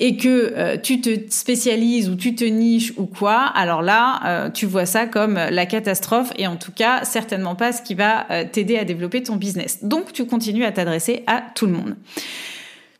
et 0.00 0.16
que 0.16 0.52
euh, 0.56 0.76
tu 0.76 1.00
te 1.00 1.10
spécialises 1.30 2.08
ou 2.10 2.16
tu 2.16 2.34
te 2.34 2.42
niches 2.42 2.94
ou 2.96 3.06
quoi, 3.06 3.42
alors 3.54 3.80
là, 3.80 4.22
euh, 4.26 4.50
tu 4.50 4.66
vois 4.66 4.86
ça 4.86 5.06
comme 5.06 5.34
la 5.34 5.66
catastrophe 5.66 6.32
et 6.36 6.48
en 6.48 6.56
tout 6.56 6.72
cas 6.72 7.04
certainement 7.04 7.54
pas 7.54 7.70
ce 7.70 7.80
qui 7.80 7.94
va 7.94 8.28
euh, 8.32 8.44
t'aider 8.50 8.76
à 8.76 8.84
développer 8.84 9.22
ton 9.22 9.36
business. 9.36 9.84
Donc 9.84 10.12
tu 10.12 10.26
continues 10.26 10.64
à 10.64 10.72
t'adresser 10.72 11.22
à 11.28 11.44
tout 11.54 11.66
le 11.66 11.72
monde. 11.74 11.94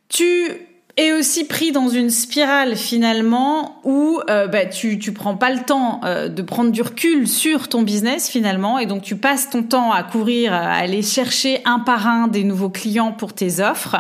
Tu 0.08 0.52
et 0.96 1.12
aussi 1.12 1.44
pris 1.44 1.72
dans 1.72 1.88
une 1.88 2.08
spirale 2.08 2.76
finalement 2.76 3.80
où 3.82 4.20
euh, 4.30 4.46
bah, 4.46 4.64
tu 4.64 4.98
tu 5.00 5.12
prends 5.12 5.36
pas 5.36 5.50
le 5.50 5.60
temps 5.64 6.00
euh, 6.04 6.28
de 6.28 6.40
prendre 6.40 6.70
du 6.70 6.82
recul 6.82 7.26
sur 7.26 7.68
ton 7.68 7.82
business 7.82 8.28
finalement 8.28 8.78
et 8.78 8.86
donc 8.86 9.02
tu 9.02 9.16
passes 9.16 9.50
ton 9.50 9.64
temps 9.64 9.90
à 9.90 10.04
courir 10.04 10.52
à 10.52 10.72
aller 10.72 11.02
chercher 11.02 11.60
un 11.64 11.80
par 11.80 12.06
un 12.06 12.28
des 12.28 12.44
nouveaux 12.44 12.68
clients 12.68 13.10
pour 13.10 13.32
tes 13.32 13.60
offres. 13.60 13.96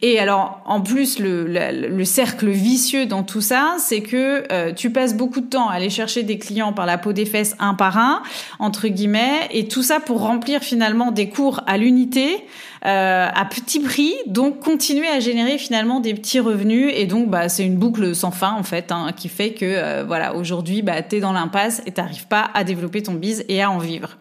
Et 0.00 0.18
alors 0.18 0.62
en 0.64 0.80
plus 0.80 1.18
le, 1.18 1.44
le, 1.44 2.04
cercle 2.04 2.48
vicieux 2.48 3.04
dans 3.04 3.24
tout 3.24 3.42
ça 3.42 3.74
c'est 3.78 4.00
que 4.00 4.44
euh, 4.50 4.72
tu 4.72 4.90
passes 4.90 5.14
beaucoup 5.14 5.42
de 5.42 5.46
temps 5.46 5.68
à 5.68 5.74
aller 5.74 5.90
chercher 5.90 6.22
des 6.22 6.38
clients 6.38 6.72
par 6.72 6.86
la 6.86 6.96
peau 6.96 7.12
des 7.12 7.26
fesses 7.26 7.54
un 7.58 7.74
par 7.74 7.98
un 7.98 8.22
entre 8.58 8.88
guillemets 8.88 9.48
et 9.50 9.68
tout 9.68 9.82
ça 9.82 10.00
pour 10.00 10.20
remplir 10.20 10.62
finalement 10.62 11.10
des 11.10 11.28
cours 11.28 11.60
à 11.66 11.76
l'unité 11.76 12.46
euh, 12.84 13.28
à 13.32 13.44
petit 13.44 13.78
prix, 13.78 14.12
donc 14.26 14.58
continuer 14.58 15.06
à 15.06 15.20
générer 15.20 15.56
finalement 15.56 16.00
des 16.00 16.14
petits 16.14 16.40
revenus 16.40 16.92
et 16.96 17.06
donc 17.06 17.28
bah 17.28 17.48
c'est 17.48 17.64
une 17.64 17.76
boucle 17.76 18.12
sans 18.12 18.32
fin 18.32 18.52
en 18.52 18.64
fait 18.64 18.90
hein, 18.90 19.12
qui 19.16 19.28
fait 19.28 19.52
que 19.52 19.64
euh, 19.64 20.04
voilà 20.04 20.34
aujourd'hui 20.34 20.82
bah 20.82 21.00
t'es 21.00 21.20
dans 21.20 21.32
l'impasse 21.32 21.80
et 21.86 21.92
t'arrives 21.92 22.26
pas 22.26 22.50
à 22.54 22.64
développer 22.64 23.00
ton 23.02 23.12
biz 23.12 23.44
et 23.48 23.62
à 23.62 23.70
en 23.70 23.78
vivre. 23.78 24.18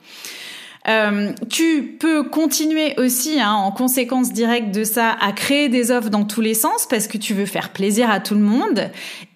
Euh, 0.87 1.33
tu 1.49 1.95
peux 1.99 2.23
continuer 2.23 2.95
aussi, 2.97 3.39
hein, 3.39 3.53
en 3.53 3.71
conséquence 3.71 4.33
directe 4.33 4.73
de 4.73 4.83
ça, 4.83 5.15
à 5.21 5.31
créer 5.31 5.69
des 5.69 5.91
offres 5.91 6.09
dans 6.09 6.25
tous 6.25 6.41
les 6.41 6.55
sens 6.55 6.87
parce 6.89 7.07
que 7.07 7.17
tu 7.17 7.33
veux 7.33 7.45
faire 7.45 7.69
plaisir 7.69 8.09
à 8.09 8.19
tout 8.19 8.33
le 8.33 8.41
monde. 8.41 8.89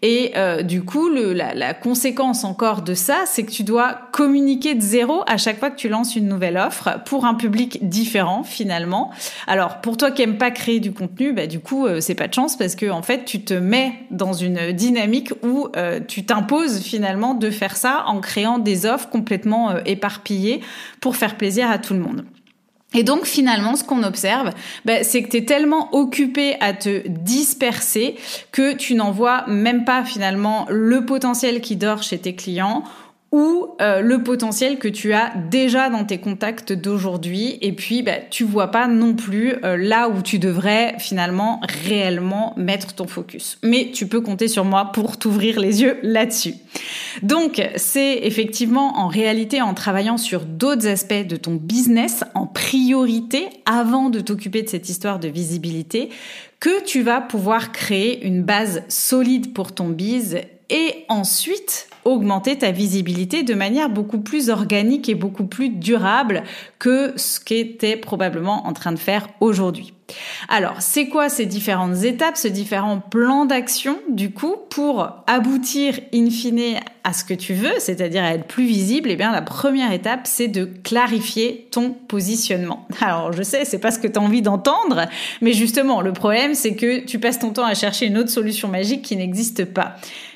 Et 0.08 0.34
euh, 0.36 0.62
du 0.62 0.84
coup, 0.84 1.10
la, 1.10 1.74
conséquence 1.74 2.44
encore 2.44 2.84
de 2.84 2.94
ça, 2.94 3.24
c'est 3.26 3.42
que 3.44 3.50
tu 3.50 3.64
dois 3.64 3.98
communiquer 4.12 4.76
de 4.76 4.82
zéro 4.82 5.24
à 5.26 5.38
chaque 5.38 5.58
fois 5.58 5.72
que 5.72 5.78
tu 5.78 5.90
lances 5.90 6.16
une 6.16 6.28
nouvelle 6.28 6.58
offre 6.58 7.00
pour 7.06 7.26
un 7.26 7.34
public 7.34 7.90
différent 7.90 8.44
finalement. 8.44 9.10
Alors 9.48 9.82
pour 9.82 9.98
toi 9.98 10.12
qui 10.12 10.22
aime 10.22 10.38
pas 10.38 10.52
créer 10.52 10.80
du 10.80 10.94
contenu, 10.94 11.34
bah, 11.34 11.48
du 11.48 11.60
coup 11.60 11.88
euh, 11.88 12.02
c'est 12.02 12.14
pas 12.14 12.28
de 12.28 12.34
chance 12.36 12.56
parce 12.56 12.76
que 12.76 12.88
en 12.92 13.02
fait 13.02 13.26
tu 13.26 13.42
te 13.42 13.56
mets 13.56 13.94
dans 14.12 14.34
une 14.34 14.74
dynamique 14.74 15.34
où 15.42 15.70
euh, 15.76 16.00
tu 16.08 16.24
t'imposes 16.24 16.82
finalement 16.82 17.34
de 17.34 17.50
faire 17.50 17.76
ça 17.76 18.04
en 18.06 18.20
créant 18.20 18.60
des 18.60 18.86
offres 18.86 19.10
complètement 19.10 19.76
éparpillées 19.88 20.62
pour 21.02 21.16
faire 21.16 21.36
plaisir 21.36 21.72
à 21.72 21.80
tout 21.80 21.96
le 21.96 22.02
monde. 22.02 22.26
Et 22.96 23.04
donc 23.04 23.26
finalement, 23.26 23.76
ce 23.76 23.84
qu'on 23.84 24.04
observe, 24.04 24.52
bah, 24.86 25.04
c'est 25.04 25.22
que 25.22 25.30
tu 25.30 25.38
es 25.38 25.46
tellement 25.46 25.94
occupé 25.94 26.56
à 26.62 26.74
te 26.74 27.08
disperser 27.08 28.16
que 28.52 28.74
tu 28.74 28.96
n'en 28.96 29.12
vois 29.12 29.46
même 29.48 29.84
pas 29.84 30.04
finalement 30.04 30.66
le 30.70 31.06
potentiel 31.06 31.62
qui 31.62 31.76
dort 31.76 32.02
chez 32.04 32.18
tes 32.18 32.36
clients 32.36 32.84
ou 33.32 33.68
euh, 33.82 34.02
le 34.02 34.24
potentiel 34.24 34.80
que 34.80 34.88
tu 34.88 35.14
as 35.14 35.34
déjà 35.50 35.90
dans 35.90 36.06
tes 36.06 36.20
contacts 36.20 36.72
d'aujourd'hui 36.72 37.58
et 37.62 37.74
puis 37.74 38.02
bah, 38.02 38.20
tu 38.30 38.44
vois 38.44 38.72
pas 38.72 38.88
non 38.88 39.14
plus 39.14 39.56
euh, 39.64 39.76
là 39.76 40.08
où 40.10 40.22
tu 40.22 40.40
devrais 40.40 40.96
finalement 41.00 41.60
réellement 41.84 42.54
mettre 42.56 42.94
ton 42.94 43.08
focus. 43.08 43.58
Mais 43.64 43.92
tu 43.94 44.08
peux 44.08 44.22
compter 44.22 44.48
sur 44.48 44.64
moi 44.64 44.92
pour 44.94 45.18
t'ouvrir 45.18 45.60
les 45.60 45.82
yeux 45.82 45.98
là-dessus. 46.02 46.54
Donc 47.24 47.62
c'est 47.76 48.20
effectivement 48.24 49.00
en 49.00 49.08
réalité 49.08 49.62
en 49.62 49.74
travaillant 49.74 50.18
sur 50.18 50.46
d'autres 50.46 50.88
aspects 50.88 51.28
de 51.28 51.36
ton 51.36 51.56
business 51.56 52.24
en 52.36 52.46
priorité 52.46 53.50
avant 53.66 54.10
de 54.10 54.22
t'occuper 54.22 54.62
de 54.62 54.70
cette 54.70 54.88
histoire 54.88 55.20
de 55.20 55.28
visibilité 55.28 56.10
que 56.60 56.84
tu 56.84 57.02
vas 57.02 57.22
pouvoir 57.22 57.72
créer 57.72 58.26
une 58.26 58.44
base 58.44 58.84
solide 58.88 59.54
pour 59.54 59.74
ton 59.74 59.90
biz 59.90 60.38
et 60.70 61.06
ensuite 61.10 61.90
augmenter 62.06 62.58
ta 62.58 62.72
visibilité 62.72 63.44
de 63.44 63.54
manière 63.54 63.90
beaucoup 63.90 64.20
plus 64.20 64.50
organique 64.50 65.10
et 65.10 65.16
beaucoup 65.16 65.46
plus 65.46 65.70
durable 65.70 66.44
que 66.80 67.14
ce 67.18 67.40
qu'était 67.40 67.98
probablement 67.98 68.68
en 68.68 68.74
train 68.74 68.92
de 68.92 69.00
faire 69.00 69.28
aujourd'hui. 69.42 69.94
Alors, 70.50 70.82
c'est 70.82 71.08
quoi 71.08 71.30
ces 71.30 71.48
différentes 71.48 72.04
étapes, 72.04 72.38
ce 72.38 72.48
différents 72.48 73.00
plans 73.00 73.46
d'action, 73.46 73.98
du 74.10 74.32
coup, 74.32 74.56
pour 74.70 75.10
aboutir 75.26 76.00
in 76.14 76.30
fine 76.30 76.80
à 77.04 77.14
ce 77.14 77.24
que 77.24 77.34
tu 77.34 77.54
veux, 77.54 77.74
c'est-à-dire 77.80 78.24
à 78.24 78.34
être 78.34 78.46
plus 78.46 78.66
visible, 78.66 79.10
eh 79.10 79.16
bien, 79.16 79.32
la 79.32 79.42
première 79.42 79.92
étape, 79.92 80.22
c'est 80.26 80.48
de 80.48 80.66
clarifier 80.66 81.68
ton 81.72 81.92
positionnement. 81.92 82.88
Alors, 83.02 83.34
je 83.34 83.42
sais, 83.42 83.66
c'est 83.66 83.80
pas 83.80 83.92
ce 83.92 84.00
que 84.00 84.08
tu 84.08 84.20
as 84.20 84.22
envie 84.22 84.44
d'entendre, 84.44 85.06
mais 85.42 85.54
justement, 85.54 86.02
le 86.02 86.14
problème, 86.14 86.54
c'est 86.54 86.76
que 86.76 87.04
tu 87.04 87.20
passes 87.20 87.40
ton 87.40 87.50
temps 87.50 87.66
à 87.66 87.74
chercher 87.74 88.06
une 88.06 88.18
autre 88.18 88.30
solution 88.30 88.68
magique 88.68 89.02
qui 89.02 89.16
n'existe 89.16 89.66
pas. 89.66 89.96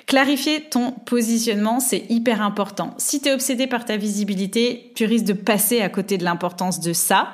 Clarifier 0.10 0.62
ton 0.62 0.90
positionnement, 0.90 1.80
c'est 1.80 2.04
hyper 2.10 2.42
important. 2.42 2.96
Si 2.98 3.22
tu 3.22 3.30
es 3.30 3.32
obsédé 3.32 3.68
par 3.68 3.86
ta 3.86 3.96
visibilité, 3.96 4.92
tu 4.96 5.06
risques 5.06 5.26
de 5.26 5.34
passer 5.34 5.82
à 5.82 5.90
côté 5.90 6.18
de 6.18 6.24
l'importance 6.24 6.80
de 6.80 6.94
ça. 6.94 7.28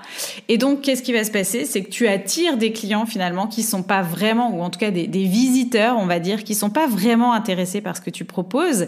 Et 0.49 0.57
donc, 0.57 0.81
qu'est-ce 0.81 1.01
qui 1.01 1.13
va 1.13 1.23
se 1.23 1.31
passer? 1.31 1.63
C'est 1.63 1.83
que 1.83 1.89
tu 1.89 2.05
attires 2.09 2.57
des 2.57 2.73
clients 2.73 3.05
finalement 3.05 3.47
qui 3.47 3.63
sont 3.63 3.81
pas 3.81 4.01
vraiment, 4.01 4.53
ou 4.53 4.61
en 4.61 4.69
tout 4.69 4.77
cas 4.77 4.91
des, 4.91 5.07
visiteurs, 5.07 5.95
on 5.97 6.05
va 6.05 6.19
dire, 6.19 6.43
qui 6.43 6.53
sont 6.53 6.69
pas 6.69 6.85
vraiment 6.85 7.31
intéressés 7.31 7.79
par 7.79 7.95
ce 7.95 8.01
que 8.01 8.09
tu 8.09 8.25
proposes, 8.25 8.87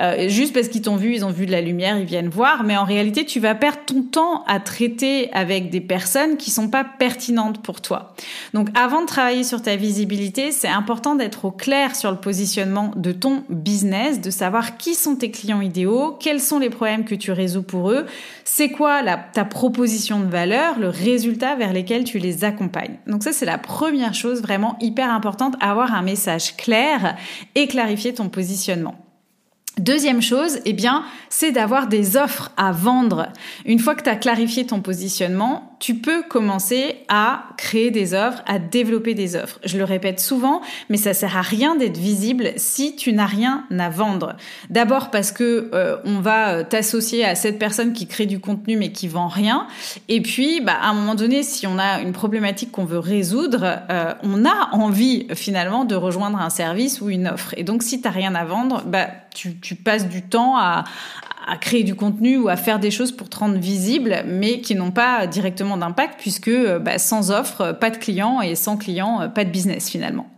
euh, 0.00 0.28
juste 0.28 0.52
parce 0.52 0.66
qu'ils 0.66 0.82
t'ont 0.82 0.96
vu, 0.96 1.14
ils 1.14 1.24
ont 1.24 1.30
vu 1.30 1.46
de 1.46 1.52
la 1.52 1.60
lumière, 1.60 1.96
ils 1.96 2.06
viennent 2.06 2.30
voir. 2.30 2.64
Mais 2.64 2.76
en 2.76 2.84
réalité, 2.84 3.24
tu 3.24 3.38
vas 3.38 3.54
perdre 3.54 3.78
ton 3.86 4.02
temps 4.02 4.42
à 4.48 4.58
traiter 4.58 5.32
avec 5.32 5.70
des 5.70 5.80
personnes 5.80 6.38
qui 6.38 6.50
sont 6.50 6.70
pas 6.70 6.82
pertinentes 6.82 7.62
pour 7.62 7.82
toi. 7.82 8.16
Donc, 8.52 8.66
avant 8.76 9.02
de 9.02 9.06
travailler 9.06 9.44
sur 9.44 9.62
ta 9.62 9.76
visibilité, 9.76 10.50
c'est 10.50 10.66
important 10.66 11.14
d'être 11.14 11.44
au 11.44 11.52
clair 11.52 11.94
sur 11.94 12.10
le 12.10 12.16
positionnement 12.16 12.90
de 12.96 13.12
ton 13.12 13.27
business, 13.48 14.20
de 14.20 14.30
savoir 14.30 14.76
qui 14.76 14.94
sont 14.94 15.16
tes 15.16 15.30
clients 15.30 15.60
idéaux, 15.60 16.16
quels 16.20 16.40
sont 16.40 16.58
les 16.58 16.70
problèmes 16.70 17.04
que 17.04 17.14
tu 17.14 17.32
résous 17.32 17.62
pour 17.62 17.90
eux, 17.90 18.06
c'est 18.44 18.70
quoi 18.70 19.02
ta 19.32 19.44
proposition 19.44 20.20
de 20.20 20.26
valeur, 20.26 20.78
le 20.78 20.88
résultat 20.88 21.56
vers 21.56 21.72
lesquels 21.72 22.04
tu 22.04 22.18
les 22.18 22.44
accompagnes. 22.44 22.98
Donc 23.06 23.22
ça, 23.22 23.32
c'est 23.32 23.46
la 23.46 23.58
première 23.58 24.14
chose 24.14 24.42
vraiment 24.42 24.76
hyper 24.80 25.10
importante, 25.10 25.56
avoir 25.60 25.94
un 25.94 26.02
message 26.02 26.56
clair 26.56 27.16
et 27.54 27.66
clarifier 27.66 28.14
ton 28.14 28.28
positionnement. 28.28 28.94
Deuxième 29.78 30.20
chose, 30.20 30.58
eh 30.64 30.72
bien, 30.72 31.04
c'est 31.28 31.52
d'avoir 31.52 31.86
des 31.86 32.16
offres 32.16 32.50
à 32.56 32.72
vendre. 32.72 33.28
Une 33.64 33.78
fois 33.78 33.94
que 33.94 34.02
tu 34.02 34.10
as 34.10 34.16
clarifié 34.16 34.66
ton 34.66 34.80
positionnement, 34.80 35.76
tu 35.78 35.94
peux 35.96 36.22
commencer 36.22 36.96
à 37.08 37.44
créer 37.56 37.90
des 37.90 38.14
offres, 38.14 38.42
à 38.46 38.58
développer 38.58 39.14
des 39.14 39.36
offres. 39.36 39.60
Je 39.64 39.78
le 39.78 39.84
répète 39.84 40.18
souvent, 40.20 40.60
mais 40.88 40.96
ça 40.96 41.14
sert 41.14 41.36
à 41.36 41.42
rien 41.42 41.76
d'être 41.76 41.98
visible 41.98 42.52
si 42.56 42.96
tu 42.96 43.12
n'as 43.12 43.26
rien 43.26 43.64
à 43.78 43.88
vendre. 43.88 44.36
D'abord 44.70 45.10
parce 45.10 45.30
que 45.30 45.70
euh, 45.72 45.96
on 46.04 46.20
va 46.20 46.48
euh, 46.48 46.64
t'associer 46.64 47.24
à 47.24 47.34
cette 47.34 47.58
personne 47.58 47.92
qui 47.92 48.06
crée 48.06 48.26
du 48.26 48.40
contenu 48.40 48.76
mais 48.76 48.90
qui 48.90 49.08
vend 49.08 49.28
rien. 49.28 49.66
Et 50.08 50.20
puis, 50.20 50.60
bah, 50.60 50.76
à 50.80 50.88
un 50.88 50.94
moment 50.94 51.14
donné, 51.14 51.42
si 51.42 51.66
on 51.66 51.78
a 51.78 52.00
une 52.00 52.12
problématique 52.12 52.72
qu'on 52.72 52.84
veut 52.84 52.98
résoudre, 52.98 53.80
euh, 53.90 54.14
on 54.22 54.44
a 54.44 54.70
envie 54.72 55.28
finalement 55.34 55.84
de 55.84 55.94
rejoindre 55.94 56.40
un 56.40 56.50
service 56.50 57.00
ou 57.00 57.10
une 57.10 57.28
offre. 57.28 57.54
Et 57.56 57.62
donc, 57.62 57.82
si 57.82 58.00
tu 58.00 58.08
rien 58.08 58.34
à 58.34 58.44
vendre, 58.44 58.84
bah, 58.86 59.08
tu, 59.34 59.58
tu 59.60 59.74
passes 59.74 60.08
du 60.08 60.22
temps 60.22 60.56
à, 60.56 60.84
à 61.48 61.56
créer 61.56 61.82
du 61.82 61.94
contenu 61.94 62.36
ou 62.36 62.48
à 62.48 62.56
faire 62.56 62.78
des 62.78 62.90
choses 62.90 63.12
pour 63.12 63.28
te 63.28 63.38
rendre 63.38 63.58
visible, 63.58 64.22
mais 64.26 64.60
qui 64.60 64.74
n'ont 64.74 64.90
pas 64.90 65.26
directement 65.26 65.76
d'impact 65.76 66.20
puisque 66.20 66.50
bah, 66.50 66.98
sans 66.98 67.30
offre, 67.30 67.72
pas 67.72 67.90
de 67.90 67.96
clients 67.96 68.40
et 68.40 68.54
sans 68.54 68.76
clients, 68.76 69.30
pas 69.34 69.44
de 69.44 69.50
business 69.50 69.88
finalement. 69.88 70.28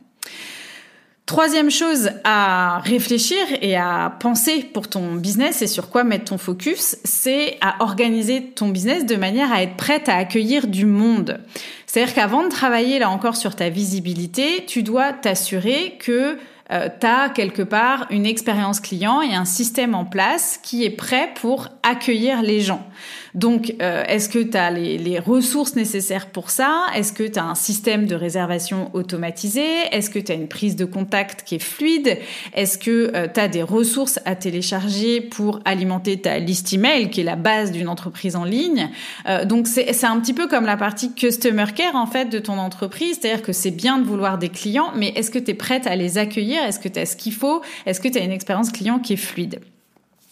Troisième 1.30 1.70
chose 1.70 2.10
à 2.24 2.80
réfléchir 2.80 3.38
et 3.62 3.76
à 3.76 4.16
penser 4.18 4.64
pour 4.74 4.88
ton 4.88 5.14
business 5.14 5.62
et 5.62 5.68
sur 5.68 5.88
quoi 5.88 6.02
mettre 6.02 6.24
ton 6.24 6.38
focus, 6.38 6.96
c'est 7.04 7.56
à 7.60 7.84
organiser 7.84 8.46
ton 8.46 8.68
business 8.68 9.06
de 9.06 9.14
manière 9.14 9.52
à 9.52 9.62
être 9.62 9.76
prête 9.76 10.08
à 10.08 10.16
accueillir 10.16 10.66
du 10.66 10.86
monde. 10.86 11.38
C'est-à-dire 11.86 12.14
qu'avant 12.14 12.42
de 12.42 12.48
travailler 12.48 12.98
là 12.98 13.10
encore 13.10 13.36
sur 13.36 13.54
ta 13.54 13.68
visibilité, 13.68 14.64
tu 14.66 14.82
dois 14.82 15.12
t'assurer 15.12 15.98
que 16.00 16.36
euh, 16.72 16.88
tu 17.00 17.06
as 17.06 17.28
quelque 17.30 17.62
part 17.62 18.06
une 18.10 18.26
expérience 18.26 18.80
client 18.80 19.22
et 19.22 19.34
un 19.34 19.44
système 19.44 19.94
en 19.94 20.04
place 20.04 20.58
qui 20.62 20.84
est 20.84 20.90
prêt 20.90 21.30
pour 21.34 21.68
accueillir 21.82 22.42
les 22.42 22.60
gens. 22.60 22.86
Donc, 23.34 23.74
euh, 23.80 24.04
est-ce 24.06 24.28
que 24.28 24.38
tu 24.38 24.56
as 24.56 24.70
les, 24.70 25.18
ressources 25.18 25.76
nécessaires 25.76 26.30
pour 26.30 26.50
ça? 26.50 26.86
Est-ce 26.94 27.12
que 27.12 27.22
tu 27.24 27.38
as 27.38 27.44
un 27.44 27.54
système 27.54 28.06
de 28.06 28.14
réservation 28.14 28.90
automatisé? 28.94 29.64
Est-ce 29.92 30.10
que 30.10 30.18
tu 30.18 30.32
as 30.32 30.34
une 30.34 30.48
prise 30.48 30.76
de 30.76 30.84
contact 30.84 31.42
qui 31.46 31.56
est 31.56 31.62
fluide? 31.62 32.18
Est-ce 32.54 32.78
que 32.78 33.12
euh, 33.14 33.28
tu 33.32 33.40
as 33.40 33.48
des 33.48 33.62
ressources 33.62 34.18
à 34.24 34.34
télécharger 34.34 35.20
pour 35.20 35.60
alimenter 35.64 36.20
ta 36.20 36.38
liste 36.38 36.72
email, 36.72 37.10
qui 37.10 37.20
est 37.20 37.24
la 37.24 37.36
base 37.36 37.72
d'une 37.72 37.88
entreprise 37.88 38.36
en 38.36 38.44
ligne? 38.44 38.88
Euh, 39.28 39.44
Donc, 39.44 39.66
c'est 39.66 40.04
un 40.04 40.18
petit 40.20 40.34
peu 40.34 40.48
comme 40.48 40.66
la 40.66 40.76
partie 40.76 41.12
customer 41.14 41.66
care, 41.74 41.96
en 41.96 42.06
fait, 42.06 42.26
de 42.26 42.38
ton 42.38 42.58
entreprise. 42.58 43.18
C'est-à-dire 43.20 43.42
que 43.42 43.52
c'est 43.52 43.70
bien 43.70 43.98
de 43.98 44.04
vouloir 44.04 44.38
des 44.38 44.48
clients, 44.48 44.92
mais 44.96 45.08
est-ce 45.16 45.30
que 45.30 45.38
tu 45.38 45.50
es 45.52 45.54
prête 45.54 45.86
à 45.86 45.96
les 45.96 46.18
accueillir? 46.18 46.62
Est-ce 46.62 46.80
que 46.80 46.88
tu 46.88 46.98
as 46.98 47.06
ce 47.06 47.16
qu'il 47.16 47.32
faut? 47.32 47.62
Est-ce 47.86 48.00
que 48.00 48.08
tu 48.08 48.18
as 48.18 48.22
une 48.22 48.32
expérience 48.32 48.70
client 48.70 48.98
qui 48.98 49.14
est 49.14 49.16
fluide? 49.16 49.60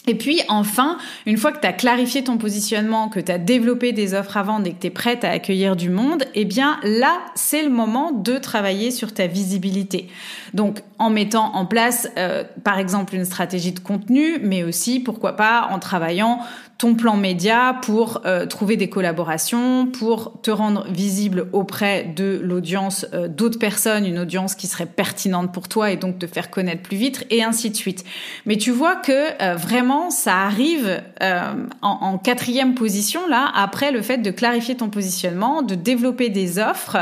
Et 0.08 0.14
puis 0.14 0.40
enfin, 0.48 0.96
une 1.26 1.36
fois 1.36 1.52
que 1.52 1.60
tu 1.60 1.66
as 1.66 1.72
clarifié 1.72 2.24
ton 2.24 2.38
positionnement, 2.38 3.08
que 3.08 3.20
tu 3.20 3.30
as 3.30 3.38
développé 3.38 3.92
des 3.92 4.14
offres 4.14 4.38
à 4.38 4.42
vendre 4.42 4.66
et 4.66 4.72
que 4.72 4.80
tu 4.80 4.86
es 4.86 4.90
prête 4.90 5.22
à 5.22 5.30
accueillir 5.30 5.76
du 5.76 5.90
monde, 5.90 6.24
eh 6.34 6.44
bien 6.46 6.80
là, 6.82 7.18
c'est 7.34 7.62
le 7.62 7.68
moment 7.68 8.12
de 8.12 8.38
travailler 8.38 8.90
sur 8.90 9.12
ta 9.12 9.26
visibilité. 9.26 10.08
Donc 10.54 10.82
en 10.98 11.10
mettant 11.10 11.54
en 11.54 11.66
place 11.66 12.08
euh, 12.16 12.42
par 12.64 12.78
exemple 12.78 13.14
une 13.14 13.26
stratégie 13.26 13.72
de 13.72 13.80
contenu, 13.80 14.38
mais 14.42 14.62
aussi 14.62 15.00
pourquoi 15.00 15.36
pas 15.36 15.68
en 15.70 15.78
travaillant 15.78 16.40
ton 16.78 16.94
plan 16.94 17.16
média 17.16 17.76
pour 17.82 18.23
euh, 18.25 18.47
trouver 18.47 18.76
des 18.76 18.88
collaborations, 18.88 19.87
pour 19.87 20.40
te 20.42 20.50
rendre 20.52 20.87
visible 20.88 21.49
auprès 21.52 22.04
de 22.04 22.40
l'audience 22.40 23.04
euh, 23.12 23.26
d'autres 23.26 23.58
personnes, 23.58 24.06
une 24.06 24.20
audience 24.20 24.54
qui 24.54 24.68
serait 24.68 24.87
pertinente 24.87 25.52
pour 25.52 25.66
toi 25.66 25.90
et 25.90 25.97
donc 25.97 26.20
te 26.20 26.28
faire 26.28 26.50
connaître 26.50 26.82
plus 26.82 26.97
vite 26.97 27.26
et 27.30 27.42
ainsi 27.42 27.70
de 27.70 27.75
suite. 27.75 28.04
Mais 28.47 28.56
tu 28.56 28.70
vois 28.70 28.94
que 28.94 29.42
euh, 29.42 29.56
vraiment 29.56 30.11
ça 30.11 30.37
arrive 30.37 31.02
en, 31.20 31.66
en, 31.82 32.18
quatrième 32.18 32.75
position 32.75 33.26
là 33.28 33.50
après 33.56 33.90
le 33.90 34.00
fait 34.00 34.18
de 34.18 34.30
clarifier 34.30 34.76
ton 34.76 34.88
positionnement, 34.88 35.62
de 35.62 35.75
développer 35.75 36.28
des 36.28 36.61
offres 36.61 36.97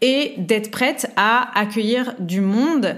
et 0.00 0.34
d'être 0.38 0.70
prête 0.70 1.12
à 1.16 1.50
accueillir 1.58 2.14
du 2.18 2.40
monde, 2.40 2.96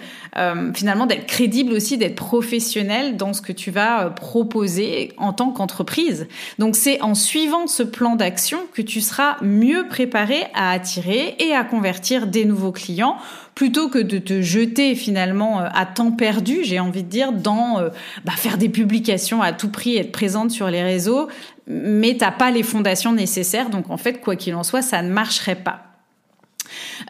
finalement 0.74 1.06
d'être 1.06 1.26
crédible 1.26 1.72
aussi, 1.72 1.98
d'être 1.98 2.14
professionnel 2.14 3.16
dans 3.16 3.32
ce 3.32 3.42
que 3.42 3.52
tu 3.52 3.70
vas 3.70 4.10
proposer 4.10 5.12
en 5.16 5.32
tant 5.32 5.50
qu'entreprise. 5.50 6.19
Donc 6.58 6.76
c'est 6.76 7.00
en 7.00 7.14
suivant 7.14 7.66
ce 7.66 7.82
plan 7.82 8.16
d'action 8.16 8.58
que 8.72 8.82
tu 8.82 9.00
seras 9.00 9.36
mieux 9.42 9.86
préparé 9.88 10.44
à 10.54 10.70
attirer 10.72 11.36
et 11.38 11.52
à 11.52 11.64
convertir 11.64 12.26
des 12.26 12.44
nouveaux 12.44 12.72
clients 12.72 13.16
plutôt 13.54 13.88
que 13.88 13.98
de 13.98 14.18
te 14.18 14.40
jeter 14.40 14.94
finalement 14.94 15.60
euh, 15.60 15.68
à 15.74 15.84
temps 15.84 16.12
perdu, 16.12 16.60
j'ai 16.62 16.80
envie 16.80 17.02
de 17.02 17.08
dire, 17.08 17.32
dans 17.32 17.78
euh, 17.78 17.90
bah, 18.24 18.32
faire 18.32 18.56
des 18.56 18.68
publications 18.68 19.42
à 19.42 19.52
tout 19.52 19.68
prix, 19.68 19.96
être 19.96 20.12
présente 20.12 20.50
sur 20.50 20.70
les 20.70 20.82
réseaux, 20.82 21.28
mais 21.66 22.16
t'as 22.16 22.30
pas 22.30 22.50
les 22.50 22.62
fondations 22.62 23.12
nécessaires. 23.12 23.68
Donc 23.68 23.90
en 23.90 23.96
fait, 23.96 24.20
quoi 24.20 24.36
qu'il 24.36 24.54
en 24.54 24.62
soit, 24.62 24.82
ça 24.82 25.02
ne 25.02 25.10
marcherait 25.10 25.56
pas. 25.56 25.89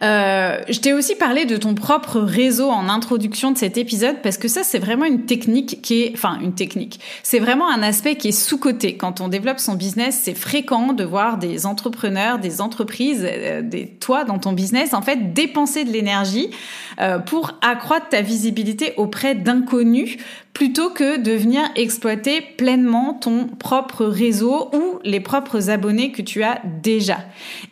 Euh, 0.01 0.59
je 0.69 0.79
t'ai 0.79 0.93
aussi 0.93 1.15
parlé 1.15 1.45
de 1.45 1.57
ton 1.57 1.73
propre 1.73 2.19
réseau 2.19 2.69
en 2.69 2.89
introduction 2.89 3.51
de 3.51 3.57
cet 3.57 3.77
épisode 3.77 4.17
parce 4.23 4.37
que 4.37 4.47
ça, 4.47 4.63
c'est 4.63 4.79
vraiment 4.79 5.05
une 5.05 5.25
technique 5.25 5.81
qui 5.81 6.03
est, 6.03 6.11
enfin, 6.13 6.39
une 6.41 6.53
technique. 6.53 6.99
C'est 7.23 7.39
vraiment 7.39 7.69
un 7.69 7.83
aspect 7.83 8.15
qui 8.15 8.29
est 8.29 8.31
sous-coté. 8.31 8.97
Quand 8.97 9.21
on 9.21 9.27
développe 9.27 9.59
son 9.59 9.75
business, 9.75 10.19
c'est 10.23 10.35
fréquent 10.35 10.93
de 10.93 11.03
voir 11.03 11.37
des 11.37 11.65
entrepreneurs, 11.65 12.39
des 12.39 12.61
entreprises, 12.61 13.25
euh, 13.29 13.61
des 13.61 13.87
toi 13.87 14.23
dans 14.23 14.39
ton 14.39 14.53
business, 14.53 14.93
en 14.93 15.01
fait, 15.01 15.33
dépenser 15.33 15.83
de 15.83 15.91
l'énergie 15.91 16.49
euh, 16.99 17.19
pour 17.19 17.57
accroître 17.61 18.09
ta 18.09 18.21
visibilité 18.21 18.93
auprès 18.97 19.35
d'inconnus 19.35 20.17
plutôt 20.53 20.89
que 20.89 21.17
de 21.17 21.31
venir 21.31 21.61
exploiter 21.75 22.41
pleinement 22.41 23.13
ton 23.13 23.47
propre 23.47 24.05
réseau 24.05 24.69
ou 24.73 24.99
les 25.03 25.21
propres 25.21 25.69
abonnés 25.69 26.11
que 26.11 26.21
tu 26.21 26.43
as 26.43 26.61
déjà. 26.83 27.19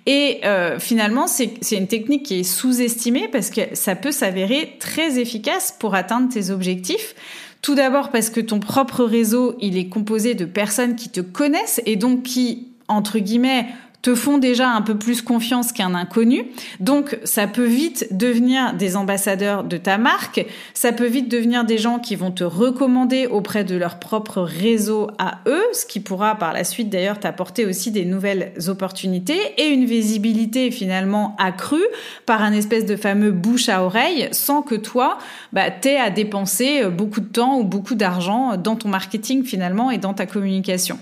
Et 0.05 0.39
finalement, 0.79 1.27
c'est 1.27 1.59
une 1.71 1.87
technique 1.87 2.08
qui 2.17 2.39
est 2.39 2.43
sous-estimée 2.43 3.27
parce 3.31 3.49
que 3.49 3.61
ça 3.73 3.95
peut 3.95 4.11
s'avérer 4.11 4.75
très 4.79 5.19
efficace 5.19 5.73
pour 5.77 5.95
atteindre 5.95 6.29
tes 6.29 6.49
objectifs. 6.49 7.15
Tout 7.61 7.75
d'abord 7.75 8.09
parce 8.09 8.29
que 8.29 8.39
ton 8.39 8.59
propre 8.59 9.03
réseau, 9.03 9.55
il 9.59 9.77
est 9.77 9.89
composé 9.89 10.33
de 10.33 10.45
personnes 10.45 10.95
qui 10.95 11.09
te 11.09 11.21
connaissent 11.21 11.81
et 11.85 11.95
donc 11.95 12.23
qui, 12.23 12.69
entre 12.87 13.19
guillemets, 13.19 13.67
te 14.01 14.15
font 14.15 14.37
déjà 14.37 14.69
un 14.69 14.81
peu 14.81 14.95
plus 14.97 15.21
confiance 15.21 15.71
qu'un 15.71 15.93
inconnu. 15.93 16.45
Donc, 16.79 17.19
ça 17.23 17.47
peut 17.47 17.65
vite 17.65 18.07
devenir 18.11 18.73
des 18.73 18.95
ambassadeurs 18.95 19.63
de 19.63 19.77
ta 19.77 19.97
marque. 19.97 20.45
Ça 20.73 20.91
peut 20.91 21.07
vite 21.07 21.29
devenir 21.29 21.65
des 21.65 21.77
gens 21.77 21.99
qui 21.99 22.15
vont 22.15 22.31
te 22.31 22.43
recommander 22.43 23.27
auprès 23.27 23.63
de 23.63 23.75
leur 23.75 23.99
propre 23.99 24.41
réseau 24.41 25.09
à 25.17 25.39
eux, 25.47 25.63
ce 25.73 25.85
qui 25.85 25.99
pourra 25.99 26.35
par 26.35 26.53
la 26.53 26.63
suite 26.63 26.89
d'ailleurs 26.89 27.19
t'apporter 27.19 27.65
aussi 27.65 27.91
des 27.91 28.05
nouvelles 28.05 28.53
opportunités 28.67 29.39
et 29.57 29.67
une 29.67 29.85
visibilité 29.85 30.71
finalement 30.71 31.35
accrue 31.37 31.77
par 32.25 32.41
un 32.41 32.53
espèce 32.53 32.85
de 32.85 32.95
fameux 32.95 33.31
bouche 33.31 33.69
à 33.69 33.83
oreille 33.83 34.29
sans 34.31 34.61
que 34.61 34.75
toi, 34.75 35.17
bah, 35.51 35.71
t'aies 35.71 35.97
à 35.97 36.09
dépenser 36.09 36.85
beaucoup 36.85 37.21
de 37.21 37.27
temps 37.27 37.59
ou 37.59 37.63
beaucoup 37.63 37.95
d'argent 37.95 38.55
dans 38.57 38.75
ton 38.75 38.89
marketing 38.89 39.43
finalement 39.43 39.91
et 39.91 39.97
dans 39.97 40.13
ta 40.13 40.25
communication. 40.25 40.99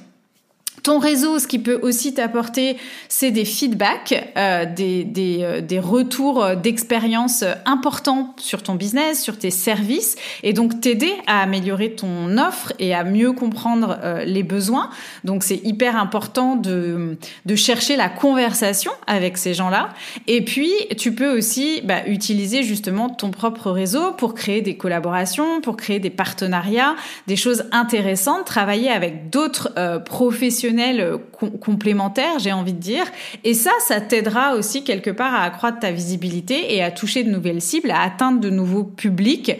Ton 0.87 0.99
réseau, 0.99 1.37
ce 1.37 1.47
qui 1.47 1.59
peut 1.59 1.79
aussi 1.81 2.13
t'apporter, 2.13 2.77
c'est 3.09 3.31
des 3.31 3.43
feedbacks, 3.43 4.31
euh, 4.37 4.63
euh, 4.79 5.61
des, 5.61 5.79
retours 5.79 6.55
d'expérience 6.55 7.43
importants 7.65 8.33
sur 8.37 8.63
ton 8.63 8.75
business, 8.75 9.21
sur 9.21 9.37
tes 9.37 9.51
services, 9.51 10.15
et 10.43 10.53
donc 10.53 10.79
t'aider 10.79 11.11
à 11.27 11.41
améliorer 11.41 11.91
ton 11.91 12.37
offre 12.37 12.71
et 12.79 12.95
à 12.95 13.03
mieux 13.03 13.33
comprendre 13.33 13.99
euh, 14.01 14.23
les 14.23 14.43
besoins. 14.43 14.89
Donc 15.25 15.43
c'est 15.43 15.59
hyper 15.65 15.97
important 15.97 16.55
de, 16.55 17.17
de 17.45 17.55
chercher 17.57 17.97
la 17.97 18.07
conversation 18.07 18.93
avec 19.07 19.37
ces 19.37 19.53
gens-là. 19.53 19.89
Et 20.27 20.45
puis 20.45 20.71
tu 20.97 21.13
peux 21.13 21.37
aussi 21.37 21.81
bah, 21.83 22.07
utiliser 22.07 22.63
justement 22.63 23.09
ton 23.09 23.31
propre 23.31 23.71
réseau 23.71 24.13
pour 24.13 24.35
créer 24.35 24.61
des 24.61 24.77
collaborations, 24.77 25.59
pour 25.59 25.75
créer 25.75 25.99
des 25.99 26.11
partenariats, 26.11 26.95
des 27.27 27.35
choses 27.35 27.65
intéressantes, 27.73 28.45
travailler 28.45 28.89
avec 28.89 29.29
d'autres 29.29 29.73
professionnels 30.05 30.76
euh, 30.79 31.17
complémentaire, 31.61 32.39
j'ai 32.39 32.51
envie 32.51 32.73
de 32.73 32.79
dire. 32.79 33.05
Et 33.43 33.53
ça, 33.53 33.71
ça 33.79 34.01
t'aidera 34.01 34.55
aussi 34.55 34.83
quelque 34.83 35.09
part 35.09 35.33
à 35.33 35.43
accroître 35.43 35.79
ta 35.79 35.91
visibilité 35.91 36.75
et 36.75 36.83
à 36.83 36.91
toucher 36.91 37.23
de 37.23 37.29
nouvelles 37.29 37.61
cibles, 37.61 37.91
à 37.91 38.01
atteindre 38.01 38.39
de 38.39 38.49
nouveaux 38.49 38.83
publics 38.83 39.53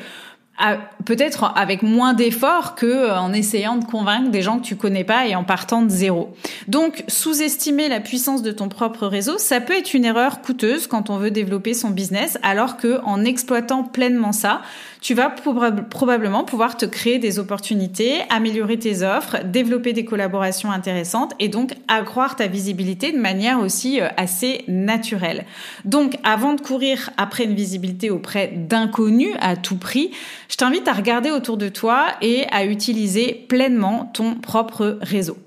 peut-être 1.06 1.54
avec 1.56 1.84
moins 1.84 2.14
d'efforts 2.14 2.76
que 2.76 2.86
euh, 2.86 3.18
en 3.18 3.32
essayant 3.32 3.76
de 3.76 3.86
convaincre 3.86 4.32
des 4.32 4.42
gens 4.42 4.58
que 4.58 4.66
tu 4.66 4.76
connais 4.76 5.04
pas 5.04 5.28
et 5.28 5.36
en 5.36 5.44
partant 5.44 5.84
de 5.84 5.90
zéro. 5.90 6.34
Donc, 6.68 7.04
sous-estimer 7.08 7.90
la 7.90 8.00
puissance 8.00 8.42
de 8.42 8.52
ton 8.52 8.68
propre 8.68 9.06
réseau, 9.06 9.38
ça 9.38 9.62
peut 9.62 9.78
être 9.78 9.94
une 9.94 10.06
erreur 10.06 10.42
coûteuse 10.42 10.88
quand 10.88 11.10
on 11.10 11.18
veut 11.18 11.32
développer 11.32 11.74
son 11.74 11.92
business, 11.92 12.40
alors 12.42 12.78
que 12.78 13.00
en 13.04 13.24
exploitant 13.24 13.84
pleinement 13.84 14.32
ça, 14.32 14.62
tu 15.00 15.14
vas 15.14 15.30
probablement 15.30 16.44
pouvoir 16.44 16.76
te 16.76 16.86
créer 16.86 17.20
des 17.20 17.38
opportunités, 17.38 18.22
améliorer 18.30 18.80
tes 18.80 19.04
offres, 19.04 19.38
développer 19.46 19.94
des 19.94 20.06
collaborations 20.06 20.72
intéressantes 20.72 21.34
et 21.40 21.50
donc 21.50 21.76
accroître 21.88 22.38
ta 22.38 22.48
visibilité 22.48 23.12
de 23.12 23.20
manière 23.20 23.60
aussi 23.60 24.02
euh, 24.02 24.08
assez 24.18 24.64
naturelle. 24.68 25.46
Donc, 25.86 26.18
avant 26.24 26.54
de 26.54 26.62
courir 26.62 27.12
après 27.18 27.44
une 27.44 27.54
visibilité 27.54 28.10
auprès 28.10 28.52
d'inconnus 28.56 29.36
à 29.40 29.56
tout 29.56 29.78
prix, 29.78 30.12
je 30.50 30.56
t'invite 30.56 30.88
à 30.88 30.94
regarder 30.94 31.32
autour 31.32 31.58
de 31.58 31.70
toi 31.70 32.08
et 32.22 32.46
à 32.52 32.66
utiliser 32.66 33.46
pleinement 33.48 34.12
ton 34.14 34.36
propre 34.36 34.98
réseau. 35.02 35.38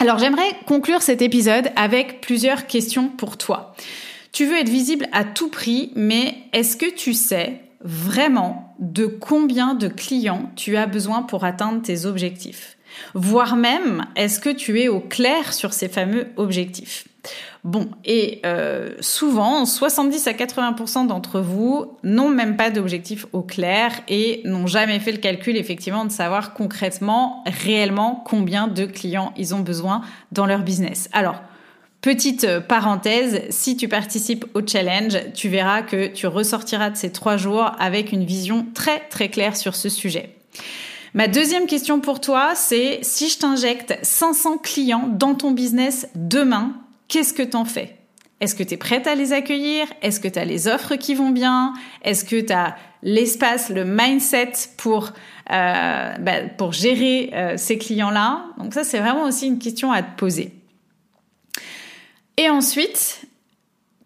Alors 0.00 0.18
j'aimerais 0.18 0.50
conclure 0.66 1.02
cet 1.02 1.22
épisode 1.22 1.70
avec 1.76 2.20
plusieurs 2.20 2.66
questions 2.66 3.08
pour 3.08 3.36
toi. 3.36 3.74
Tu 4.32 4.46
veux 4.46 4.56
être 4.56 4.68
visible 4.68 5.06
à 5.12 5.24
tout 5.24 5.48
prix, 5.48 5.92
mais 5.94 6.34
est-ce 6.52 6.76
que 6.76 6.92
tu 6.92 7.12
sais 7.12 7.60
vraiment 7.84 8.74
de 8.78 9.06
combien 9.06 9.74
de 9.74 9.88
clients 9.88 10.50
tu 10.56 10.76
as 10.76 10.86
besoin 10.86 11.22
pour 11.22 11.44
atteindre 11.44 11.82
tes 11.82 12.06
objectifs? 12.06 12.76
Voire 13.14 13.56
même, 13.56 14.06
est-ce 14.16 14.40
que 14.40 14.50
tu 14.50 14.80
es 14.80 14.88
au 14.88 15.00
clair 15.00 15.52
sur 15.52 15.72
ces 15.72 15.88
fameux 15.88 16.28
objectifs? 16.36 17.06
Bon, 17.64 17.88
et 18.04 18.40
euh, 18.44 18.94
souvent, 19.00 19.64
70 19.64 20.26
à 20.26 20.32
80% 20.32 21.06
d'entre 21.06 21.40
vous 21.40 21.96
n'ont 22.02 22.28
même 22.28 22.56
pas 22.56 22.70
d'objectif 22.70 23.26
au 23.32 23.42
clair 23.42 23.92
et 24.08 24.42
n'ont 24.44 24.66
jamais 24.66 24.98
fait 24.98 25.12
le 25.12 25.18
calcul 25.18 25.56
effectivement 25.56 26.04
de 26.04 26.10
savoir 26.10 26.54
concrètement, 26.54 27.44
réellement, 27.46 28.22
combien 28.26 28.66
de 28.66 28.84
clients 28.84 29.32
ils 29.36 29.54
ont 29.54 29.60
besoin 29.60 30.02
dans 30.32 30.46
leur 30.46 30.62
business. 30.62 31.08
Alors, 31.12 31.40
Petite 32.02 32.42
euh, 32.42 32.60
parenthèse, 32.60 33.42
si 33.50 33.76
tu 33.76 33.86
participes 33.86 34.44
au 34.54 34.66
challenge, 34.66 35.16
tu 35.34 35.48
verras 35.48 35.82
que 35.82 36.08
tu 36.08 36.26
ressortiras 36.26 36.90
de 36.90 36.96
ces 36.96 37.12
trois 37.12 37.36
jours 37.36 37.70
avec 37.78 38.10
une 38.10 38.24
vision 38.24 38.66
très 38.74 38.98
très 39.08 39.28
claire 39.28 39.56
sur 39.56 39.76
ce 39.76 39.88
sujet. 39.88 40.34
Ma 41.14 41.28
deuxième 41.28 41.66
question 41.66 42.00
pour 42.00 42.20
toi, 42.20 42.54
c'est 42.56 42.98
si 43.02 43.28
je 43.28 43.38
t'injecte 43.38 43.96
500 44.02 44.58
clients 44.58 45.08
dans 45.12 45.36
ton 45.36 45.52
business 45.52 46.08
demain, 46.16 46.72
qu'est-ce 47.12 47.34
que 47.34 47.42
t'en 47.42 47.66
fais? 47.66 47.94
Est-ce 48.40 48.54
que 48.54 48.62
tu 48.62 48.74
es 48.74 48.76
prête 48.76 49.06
à 49.06 49.14
les 49.14 49.32
accueillir? 49.32 49.86
Est-ce 50.00 50.18
que 50.18 50.28
tu 50.28 50.38
as 50.38 50.46
les 50.46 50.66
offres 50.66 50.96
qui 50.96 51.14
vont 51.14 51.30
bien? 51.30 51.74
Est-ce 52.02 52.24
que 52.24 52.40
tu 52.40 52.52
as 52.52 52.74
l'espace, 53.02 53.68
le 53.68 53.84
mindset 53.84 54.52
pour 54.78 55.12
euh, 55.50 56.14
bah, 56.18 56.48
pour 56.56 56.72
gérer 56.72 57.30
euh, 57.34 57.54
ces 57.58 57.76
clients-là? 57.76 58.46
Donc 58.58 58.72
ça, 58.72 58.82
c'est 58.82 58.98
vraiment 58.98 59.24
aussi 59.24 59.46
une 59.46 59.58
question 59.58 59.92
à 59.92 60.02
te 60.02 60.16
poser. 60.18 60.52
Et 62.38 62.48
ensuite, 62.48 63.26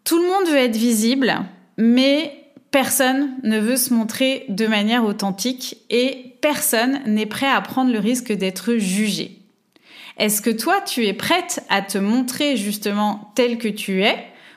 tout 0.02 0.18
le 0.18 0.28
monde 0.28 0.48
veut 0.48 0.58
être 0.58 0.76
visible, 0.76 1.32
mais 1.78 2.50
personne 2.72 3.36
ne 3.44 3.60
veut 3.60 3.76
se 3.76 3.94
montrer 3.94 4.44
de 4.48 4.66
manière 4.66 5.04
authentique 5.04 5.78
et 5.90 6.36
personne 6.42 7.00
n'est 7.06 7.26
prêt 7.26 7.48
à 7.48 7.60
prendre 7.60 7.92
le 7.92 8.00
risque 8.00 8.32
d'être 8.32 8.74
jugé. 8.74 9.35
Est-ce 10.16 10.40
que 10.40 10.50
toi, 10.50 10.80
tu 10.80 11.06
es 11.06 11.12
prête 11.12 11.62
à 11.68 11.82
te 11.82 11.98
montrer 11.98 12.56
justement 12.56 13.32
tel 13.34 13.58
que 13.58 13.68
tu 13.68 14.02
es 14.02 14.16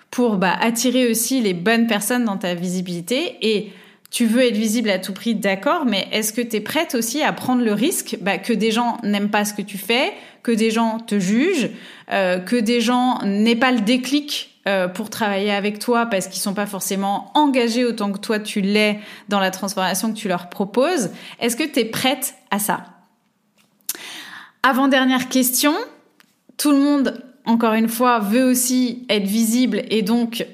pour 0.09 0.37
bah, 0.37 0.55
attirer 0.59 1.09
aussi 1.09 1.41
les 1.41 1.53
bonnes 1.53 1.87
personnes 1.87 2.25
dans 2.25 2.37
ta 2.37 2.53
visibilité? 2.55 3.37
Et 3.41 3.73
tu 4.09 4.25
veux 4.25 4.41
être 4.41 4.57
visible 4.57 4.89
à 4.89 4.97
tout 4.97 5.13
prix, 5.13 5.35
d'accord, 5.35 5.85
mais 5.85 6.07
est-ce 6.11 6.33
que 6.33 6.41
tu 6.41 6.55
es 6.55 6.61
prête 6.61 6.95
aussi 6.95 7.21
à 7.21 7.31
prendre 7.33 7.63
le 7.63 7.73
risque 7.73 8.17
bah, 8.21 8.37
que 8.37 8.53
des 8.53 8.71
gens 8.71 8.97
n'aiment 9.03 9.29
pas 9.29 9.45
ce 9.45 9.53
que 9.53 9.61
tu 9.61 9.77
fais, 9.77 10.13
que 10.41 10.51
des 10.51 10.71
gens 10.71 10.99
te 10.99 11.19
jugent, 11.19 11.69
euh, 12.11 12.39
que 12.39 12.55
des 12.55 12.81
gens 12.81 13.19
n'aient 13.23 13.55
pas 13.55 13.71
le 13.71 13.81
déclic 13.81 14.59
euh, 14.67 14.87
pour 14.87 15.09
travailler 15.09 15.51
avec 15.51 15.79
toi 15.79 16.05
parce 16.05 16.27
qu'ils 16.27 16.41
sont 16.41 16.53
pas 16.53 16.65
forcément 16.65 17.31
engagés 17.35 17.85
autant 17.85 18.11
que 18.11 18.19
toi 18.19 18.39
tu 18.39 18.61
l'es 18.61 18.99
dans 19.27 19.39
la 19.39 19.51
transformation 19.51 20.11
que 20.11 20.17
tu 20.17 20.27
leur 20.27 20.49
proposes? 20.49 21.11
Est-ce 21.39 21.55
que 21.55 21.63
tu 21.63 21.79
es 21.79 21.85
prête 21.85 22.35
à 22.49 22.59
ça? 22.59 22.98
Avant-dernière 24.61 25.29
question, 25.29 25.73
tout 26.57 26.71
le 26.71 26.79
monde, 26.79 27.23
encore 27.45 27.73
une 27.73 27.87
fois, 27.87 28.19
veut 28.19 28.43
aussi 28.43 29.05
être 29.09 29.25
visible 29.25 29.83
et 29.89 30.01
donc 30.01 30.45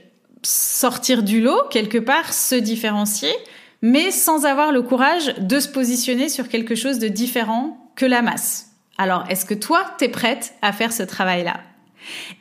sortir 0.44 1.24
du 1.24 1.42
lot, 1.42 1.64
quelque 1.72 1.98
part, 1.98 2.34
se 2.34 2.56
différencier, 2.56 3.34
mais 3.82 4.12
sans 4.12 4.46
avoir 4.46 4.72
le 4.72 4.84
courage 4.84 5.34
de 5.40 5.60
se 5.60 5.68
positionner 5.68 6.30
sur 6.30 6.50
quelque 6.50 6.76
chose 6.76 7.00
de 7.00 7.08
différent 7.08 7.78
que 7.96 8.06
la 8.06 8.22
masse. 8.22 8.68
Alors, 8.98 9.26
est-ce 9.30 9.46
que 9.46 9.56
toi, 9.56 9.84
t'es 9.98 10.10
prête 10.10 10.54
à 10.62 10.72
faire 10.72 10.94
ce 10.94 11.04
travail-là? 11.04 11.60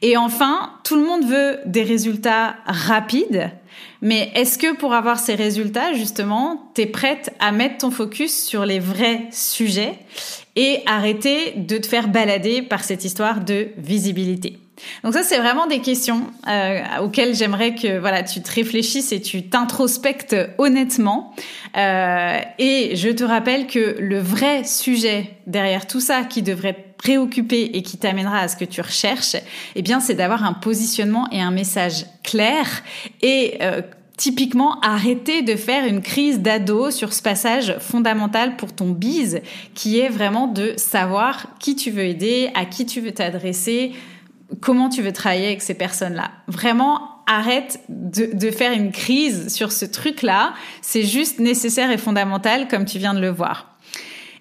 Et 0.02 0.18
enfin, 0.18 0.72
tout 0.84 0.96
le 0.96 1.04
monde 1.04 1.24
veut 1.24 1.58
des 1.64 1.82
résultats 1.82 2.56
rapides, 2.66 3.50
mais 4.02 4.30
est-ce 4.34 4.58
que 4.58 4.74
pour 4.74 4.92
avoir 4.92 5.18
ces 5.18 5.34
résultats, 5.34 5.94
justement, 5.94 6.70
t'es 6.74 6.86
prête 6.86 7.34
à 7.40 7.52
mettre 7.52 7.78
ton 7.78 7.90
focus 7.90 8.44
sur 8.44 8.66
les 8.66 8.78
vrais 8.78 9.26
sujets? 9.32 9.98
Et 10.56 10.80
arrêter 10.86 11.52
de 11.56 11.78
te 11.78 11.86
faire 11.86 12.08
balader 12.08 12.62
par 12.62 12.84
cette 12.84 13.04
histoire 13.04 13.44
de 13.44 13.68
visibilité 13.76 14.58
donc 15.02 15.14
ça, 15.14 15.22
c'est 15.22 15.38
vraiment 15.38 15.66
des 15.66 15.80
questions 15.80 16.26
euh, 16.48 16.80
auxquelles 17.00 17.34
j'aimerais 17.34 17.74
que 17.74 17.98
voilà 17.98 18.22
tu 18.22 18.42
te 18.42 18.50
réfléchisses 18.50 19.12
et 19.12 19.20
tu 19.20 19.44
t'introspectes 19.48 20.36
honnêtement. 20.58 21.34
Euh, 21.76 22.38
et 22.58 22.96
je 22.96 23.08
te 23.10 23.24
rappelle 23.24 23.66
que 23.66 23.96
le 23.98 24.18
vrai 24.18 24.64
sujet 24.64 25.36
derrière 25.46 25.86
tout 25.86 26.00
ça, 26.00 26.24
qui 26.24 26.42
devrait 26.42 26.76
préoccuper 26.98 27.70
et 27.74 27.82
qui 27.82 27.98
t'amènera 27.98 28.38
à 28.38 28.48
ce 28.48 28.56
que 28.56 28.64
tu 28.64 28.80
recherches, 28.80 29.36
eh 29.74 29.82
bien, 29.82 30.00
c'est 30.00 30.14
d'avoir 30.14 30.44
un 30.44 30.54
positionnement 30.54 31.28
et 31.30 31.40
un 31.40 31.50
message 31.50 32.06
clair 32.22 32.82
et 33.22 33.58
euh, 33.60 33.82
Typiquement, 34.16 34.80
arrêter 34.80 35.42
de 35.42 35.56
faire 35.56 35.84
une 35.86 36.00
crise 36.00 36.40
d'ado 36.40 36.92
sur 36.92 37.12
ce 37.12 37.20
passage 37.20 37.76
fondamental 37.80 38.56
pour 38.56 38.72
ton 38.72 38.90
bise, 38.90 39.40
qui 39.74 39.98
est 39.98 40.08
vraiment 40.08 40.46
de 40.46 40.74
savoir 40.76 41.46
qui 41.58 41.74
tu 41.74 41.90
veux 41.90 42.04
aider, 42.04 42.50
à 42.54 42.64
qui 42.64 42.86
tu 42.86 43.00
veux 43.00 43.10
t'adresser, 43.10 43.92
comment 44.60 44.88
tu 44.88 45.02
veux 45.02 45.12
travailler 45.12 45.46
avec 45.46 45.62
ces 45.62 45.74
personnes-là. 45.74 46.30
Vraiment, 46.46 47.00
arrête 47.26 47.80
de, 47.88 48.50
faire 48.50 48.72
une 48.72 48.92
crise 48.92 49.52
sur 49.52 49.72
ce 49.72 49.84
truc-là. 49.84 50.54
C'est 50.80 51.02
juste 51.02 51.40
nécessaire 51.40 51.90
et 51.90 51.98
fondamental, 51.98 52.68
comme 52.68 52.84
tu 52.84 52.98
viens 52.98 53.14
de 53.14 53.20
le 53.20 53.30
voir. 53.30 53.73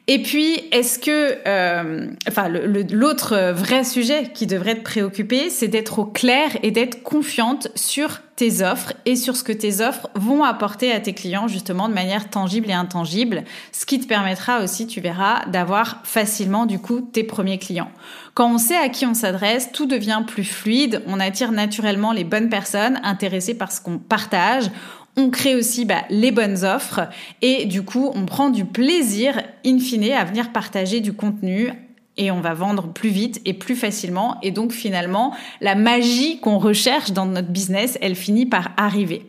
Et 0.08 0.22
puis, 0.22 0.56
est-ce 0.74 1.00
que, 1.00 1.38
euh, 1.48 2.08
enfin, 2.28 2.50
l'autre 2.50 3.52
vrai 3.54 3.86
sujet 3.86 4.32
qui 4.34 4.48
devrait 4.48 4.76
te 4.76 4.84
préoccuper, 4.84 5.50
c'est 5.50 5.70
d'être 5.70 6.00
au 6.00 6.06
clair 6.06 6.50
et 6.62 6.72
d'être 6.72 7.04
confiante 7.04 7.70
sur 7.76 8.20
tes 8.36 8.64
offres 8.64 8.94
et 9.06 9.16
sur 9.16 9.38
ce 9.38 9.46
que 9.46 9.54
tes 9.54 9.80
offres 9.80 10.10
vont 10.16 10.44
apporter 10.44 10.92
à 10.92 11.00
tes 11.00 11.14
clients 11.14 11.48
justement 11.48 11.88
de 11.88 11.94
manière 11.94 12.30
tangible 12.30 12.70
et 12.70 12.74
intangible, 12.74 13.44
ce 13.72 13.86
qui 13.86 14.00
te 14.00 14.08
permettra 14.08 14.62
aussi, 14.62 14.88
tu 14.88 15.00
verras, 15.00 15.46
d'avoir 15.46 16.02
facilement 16.04 16.66
du 16.66 16.80
coup 16.80 17.00
tes 17.00 17.24
premiers 17.24 17.60
clients. 17.60 17.92
Quand 18.34 18.52
on 18.52 18.58
sait 18.58 18.76
à 18.76 18.90
qui 18.90 19.06
on 19.06 19.14
s'adresse, 19.14 19.72
tout 19.72 19.86
devient 19.86 20.24
plus 20.26 20.44
fluide, 20.44 21.02
on 21.08 21.20
attire 21.20 21.54
naturellement 21.54 22.12
les 22.12 22.24
bonnes 22.26 22.50
personnes 22.50 23.00
intéressées 23.04 23.54
par 23.54 23.72
ce 23.72 23.80
qu'on 23.80 24.00
partage, 24.00 24.70
on 25.16 25.30
crée 25.30 25.56
aussi 25.56 25.86
bah, 25.86 26.04
les 26.10 26.32
bonnes 26.32 26.64
offres 26.64 27.02
et 27.42 27.66
du 27.66 27.84
coup 27.84 28.12
on 28.16 28.26
prend 28.26 28.50
du 28.50 28.66
plaisir 28.66 29.42
in 29.66 29.80
fine 29.80 30.12
à 30.12 30.26
venir 30.26 30.52
partager 30.52 31.02
du 31.02 31.14
contenu 31.14 31.72
et 32.18 32.32
on 32.32 32.42
va 32.42 32.54
vendre 32.54 32.92
plus 32.92 33.10
vite 33.10 33.42
et 33.46 33.54
plus 33.54 33.76
facilement 33.76 34.38
et 34.42 34.52
donc 34.52 34.72
finalement 34.72 35.36
la 35.62 35.76
magie 35.76 36.40
qu'on 36.40 36.58
recherche 36.58 37.12
dans 37.12 37.26
notre 37.26 37.50
business 37.50 37.98
elle 38.02 38.16
finit 38.16 38.46
par 38.46 38.72
arriver. 38.78 39.26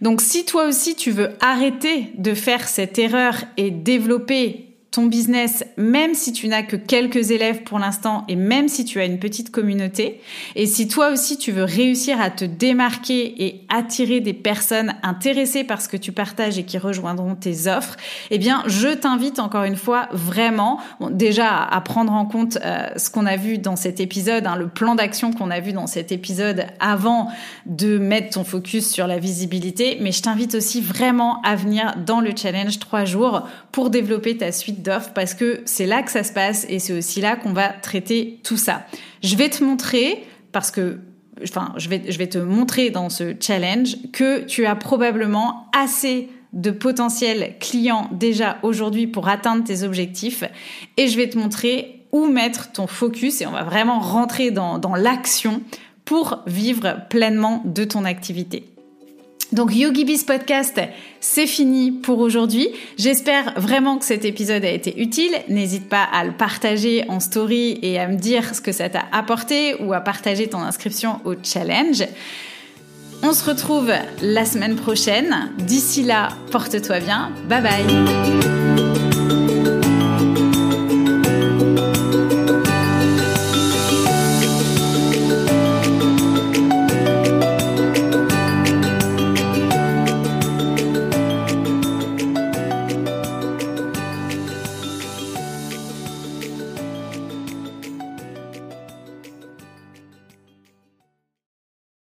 Donc 0.00 0.20
si 0.20 0.44
toi 0.44 0.66
aussi 0.66 0.94
tu 0.94 1.10
veux 1.10 1.30
arrêter 1.40 2.12
de 2.18 2.34
faire 2.34 2.68
cette 2.68 2.98
erreur 2.98 3.44
et 3.56 3.70
développer 3.70 4.65
ton 4.96 5.04
business, 5.04 5.62
même 5.76 6.14
si 6.14 6.32
tu 6.32 6.48
n'as 6.48 6.62
que 6.62 6.74
quelques 6.74 7.30
élèves 7.30 7.64
pour 7.64 7.78
l'instant 7.78 8.24
et 8.28 8.34
même 8.34 8.66
si 8.66 8.86
tu 8.86 8.98
as 8.98 9.04
une 9.04 9.18
petite 9.18 9.50
communauté, 9.50 10.22
et 10.54 10.64
si 10.64 10.88
toi 10.88 11.10
aussi 11.10 11.36
tu 11.36 11.52
veux 11.52 11.64
réussir 11.64 12.18
à 12.18 12.30
te 12.30 12.46
démarquer 12.46 13.44
et 13.44 13.66
attirer 13.68 14.20
des 14.20 14.32
personnes 14.32 14.94
intéressées 15.02 15.64
par 15.64 15.82
ce 15.82 15.90
que 15.90 15.98
tu 15.98 16.12
partages 16.12 16.56
et 16.56 16.62
qui 16.62 16.78
rejoindront 16.78 17.34
tes 17.34 17.66
offres, 17.66 17.98
eh 18.30 18.38
bien, 18.38 18.62
je 18.68 18.88
t'invite 18.88 19.38
encore 19.38 19.64
une 19.64 19.76
fois 19.76 20.08
vraiment, 20.12 20.80
déjà 21.10 21.62
à 21.62 21.80
prendre 21.82 22.14
en 22.14 22.24
compte 22.24 22.56
euh, 22.64 22.86
ce 22.96 23.10
qu'on 23.10 23.26
a 23.26 23.36
vu 23.36 23.58
dans 23.58 23.76
cet 23.76 24.00
épisode, 24.00 24.46
hein, 24.46 24.56
le 24.56 24.68
plan 24.68 24.94
d'action 24.94 25.30
qu'on 25.30 25.50
a 25.50 25.60
vu 25.60 25.74
dans 25.74 25.86
cet 25.86 26.10
épisode 26.10 26.68
avant 26.80 27.28
de 27.66 27.98
mettre 27.98 28.30
ton 28.30 28.44
focus 28.44 28.90
sur 28.90 29.06
la 29.06 29.18
visibilité, 29.18 29.98
mais 30.00 30.12
je 30.12 30.22
t'invite 30.22 30.54
aussi 30.54 30.80
vraiment 30.80 31.42
à 31.42 31.54
venir 31.54 31.96
dans 31.98 32.22
le 32.22 32.30
challenge 32.34 32.78
3 32.78 33.04
jours 33.04 33.42
pour 33.72 33.90
développer 33.90 34.38
ta 34.38 34.52
suite 34.52 34.85
parce 35.14 35.34
que 35.34 35.60
c'est 35.64 35.86
là 35.86 36.02
que 36.02 36.10
ça 36.10 36.22
se 36.22 36.32
passe 36.32 36.66
et 36.68 36.78
c'est 36.78 36.92
aussi 36.92 37.20
là 37.20 37.36
qu'on 37.36 37.52
va 37.52 37.68
traiter 37.68 38.40
tout 38.42 38.56
ça. 38.56 38.86
Je 39.22 39.36
vais 39.36 39.48
te 39.48 39.62
montrer 39.62 40.24
parce 40.52 40.70
que 40.70 40.98
je 41.42 41.88
vais, 41.88 42.26
te 42.28 42.38
montrer 42.38 42.90
dans 42.90 43.10
ce 43.10 43.34
challenge 43.38 43.96
que 44.12 44.44
tu 44.44 44.64
as 44.64 44.74
probablement 44.74 45.68
assez 45.76 46.30
de 46.54 46.70
potentiels 46.70 47.56
clients 47.60 48.08
déjà 48.12 48.56
aujourd'hui 48.62 49.06
pour 49.06 49.28
atteindre 49.28 49.62
tes 49.62 49.82
objectifs 49.82 50.44
et 50.96 51.08
je 51.08 51.16
vais 51.16 51.28
te 51.28 51.36
montrer 51.36 52.06
où 52.12 52.26
mettre 52.26 52.72
ton 52.72 52.86
focus 52.86 53.42
et 53.42 53.46
on 53.46 53.50
va 53.50 53.64
vraiment 53.64 54.00
rentrer 54.00 54.50
dans 54.50 54.94
l'action 54.96 55.60
pour 56.06 56.42
vivre 56.46 57.06
pleinement 57.10 57.62
de 57.66 57.84
ton 57.84 58.06
activité. 58.06 58.75
Donc 59.52 59.74
YogiBiz 59.74 60.24
Podcast, 60.24 60.80
c'est 61.20 61.46
fini 61.46 61.92
pour 61.92 62.18
aujourd'hui. 62.18 62.68
J'espère 62.98 63.54
vraiment 63.56 63.96
que 63.96 64.04
cet 64.04 64.24
épisode 64.24 64.64
a 64.64 64.70
été 64.70 65.00
utile. 65.00 65.32
N'hésite 65.48 65.88
pas 65.88 66.02
à 66.02 66.24
le 66.24 66.32
partager 66.32 67.04
en 67.08 67.20
story 67.20 67.78
et 67.82 67.98
à 67.98 68.08
me 68.08 68.16
dire 68.16 68.54
ce 68.54 68.60
que 68.60 68.72
ça 68.72 68.88
t'a 68.88 69.04
apporté 69.12 69.76
ou 69.80 69.92
à 69.92 70.00
partager 70.00 70.48
ton 70.48 70.58
inscription 70.58 71.20
au 71.24 71.34
challenge. 71.42 72.04
On 73.22 73.32
se 73.32 73.48
retrouve 73.48 73.92
la 74.20 74.44
semaine 74.44 74.76
prochaine. 74.76 75.50
D'ici 75.58 76.02
là, 76.02 76.28
porte-toi 76.50 77.00
bien. 77.00 77.30
Bye 77.48 77.62
bye. 77.62 78.55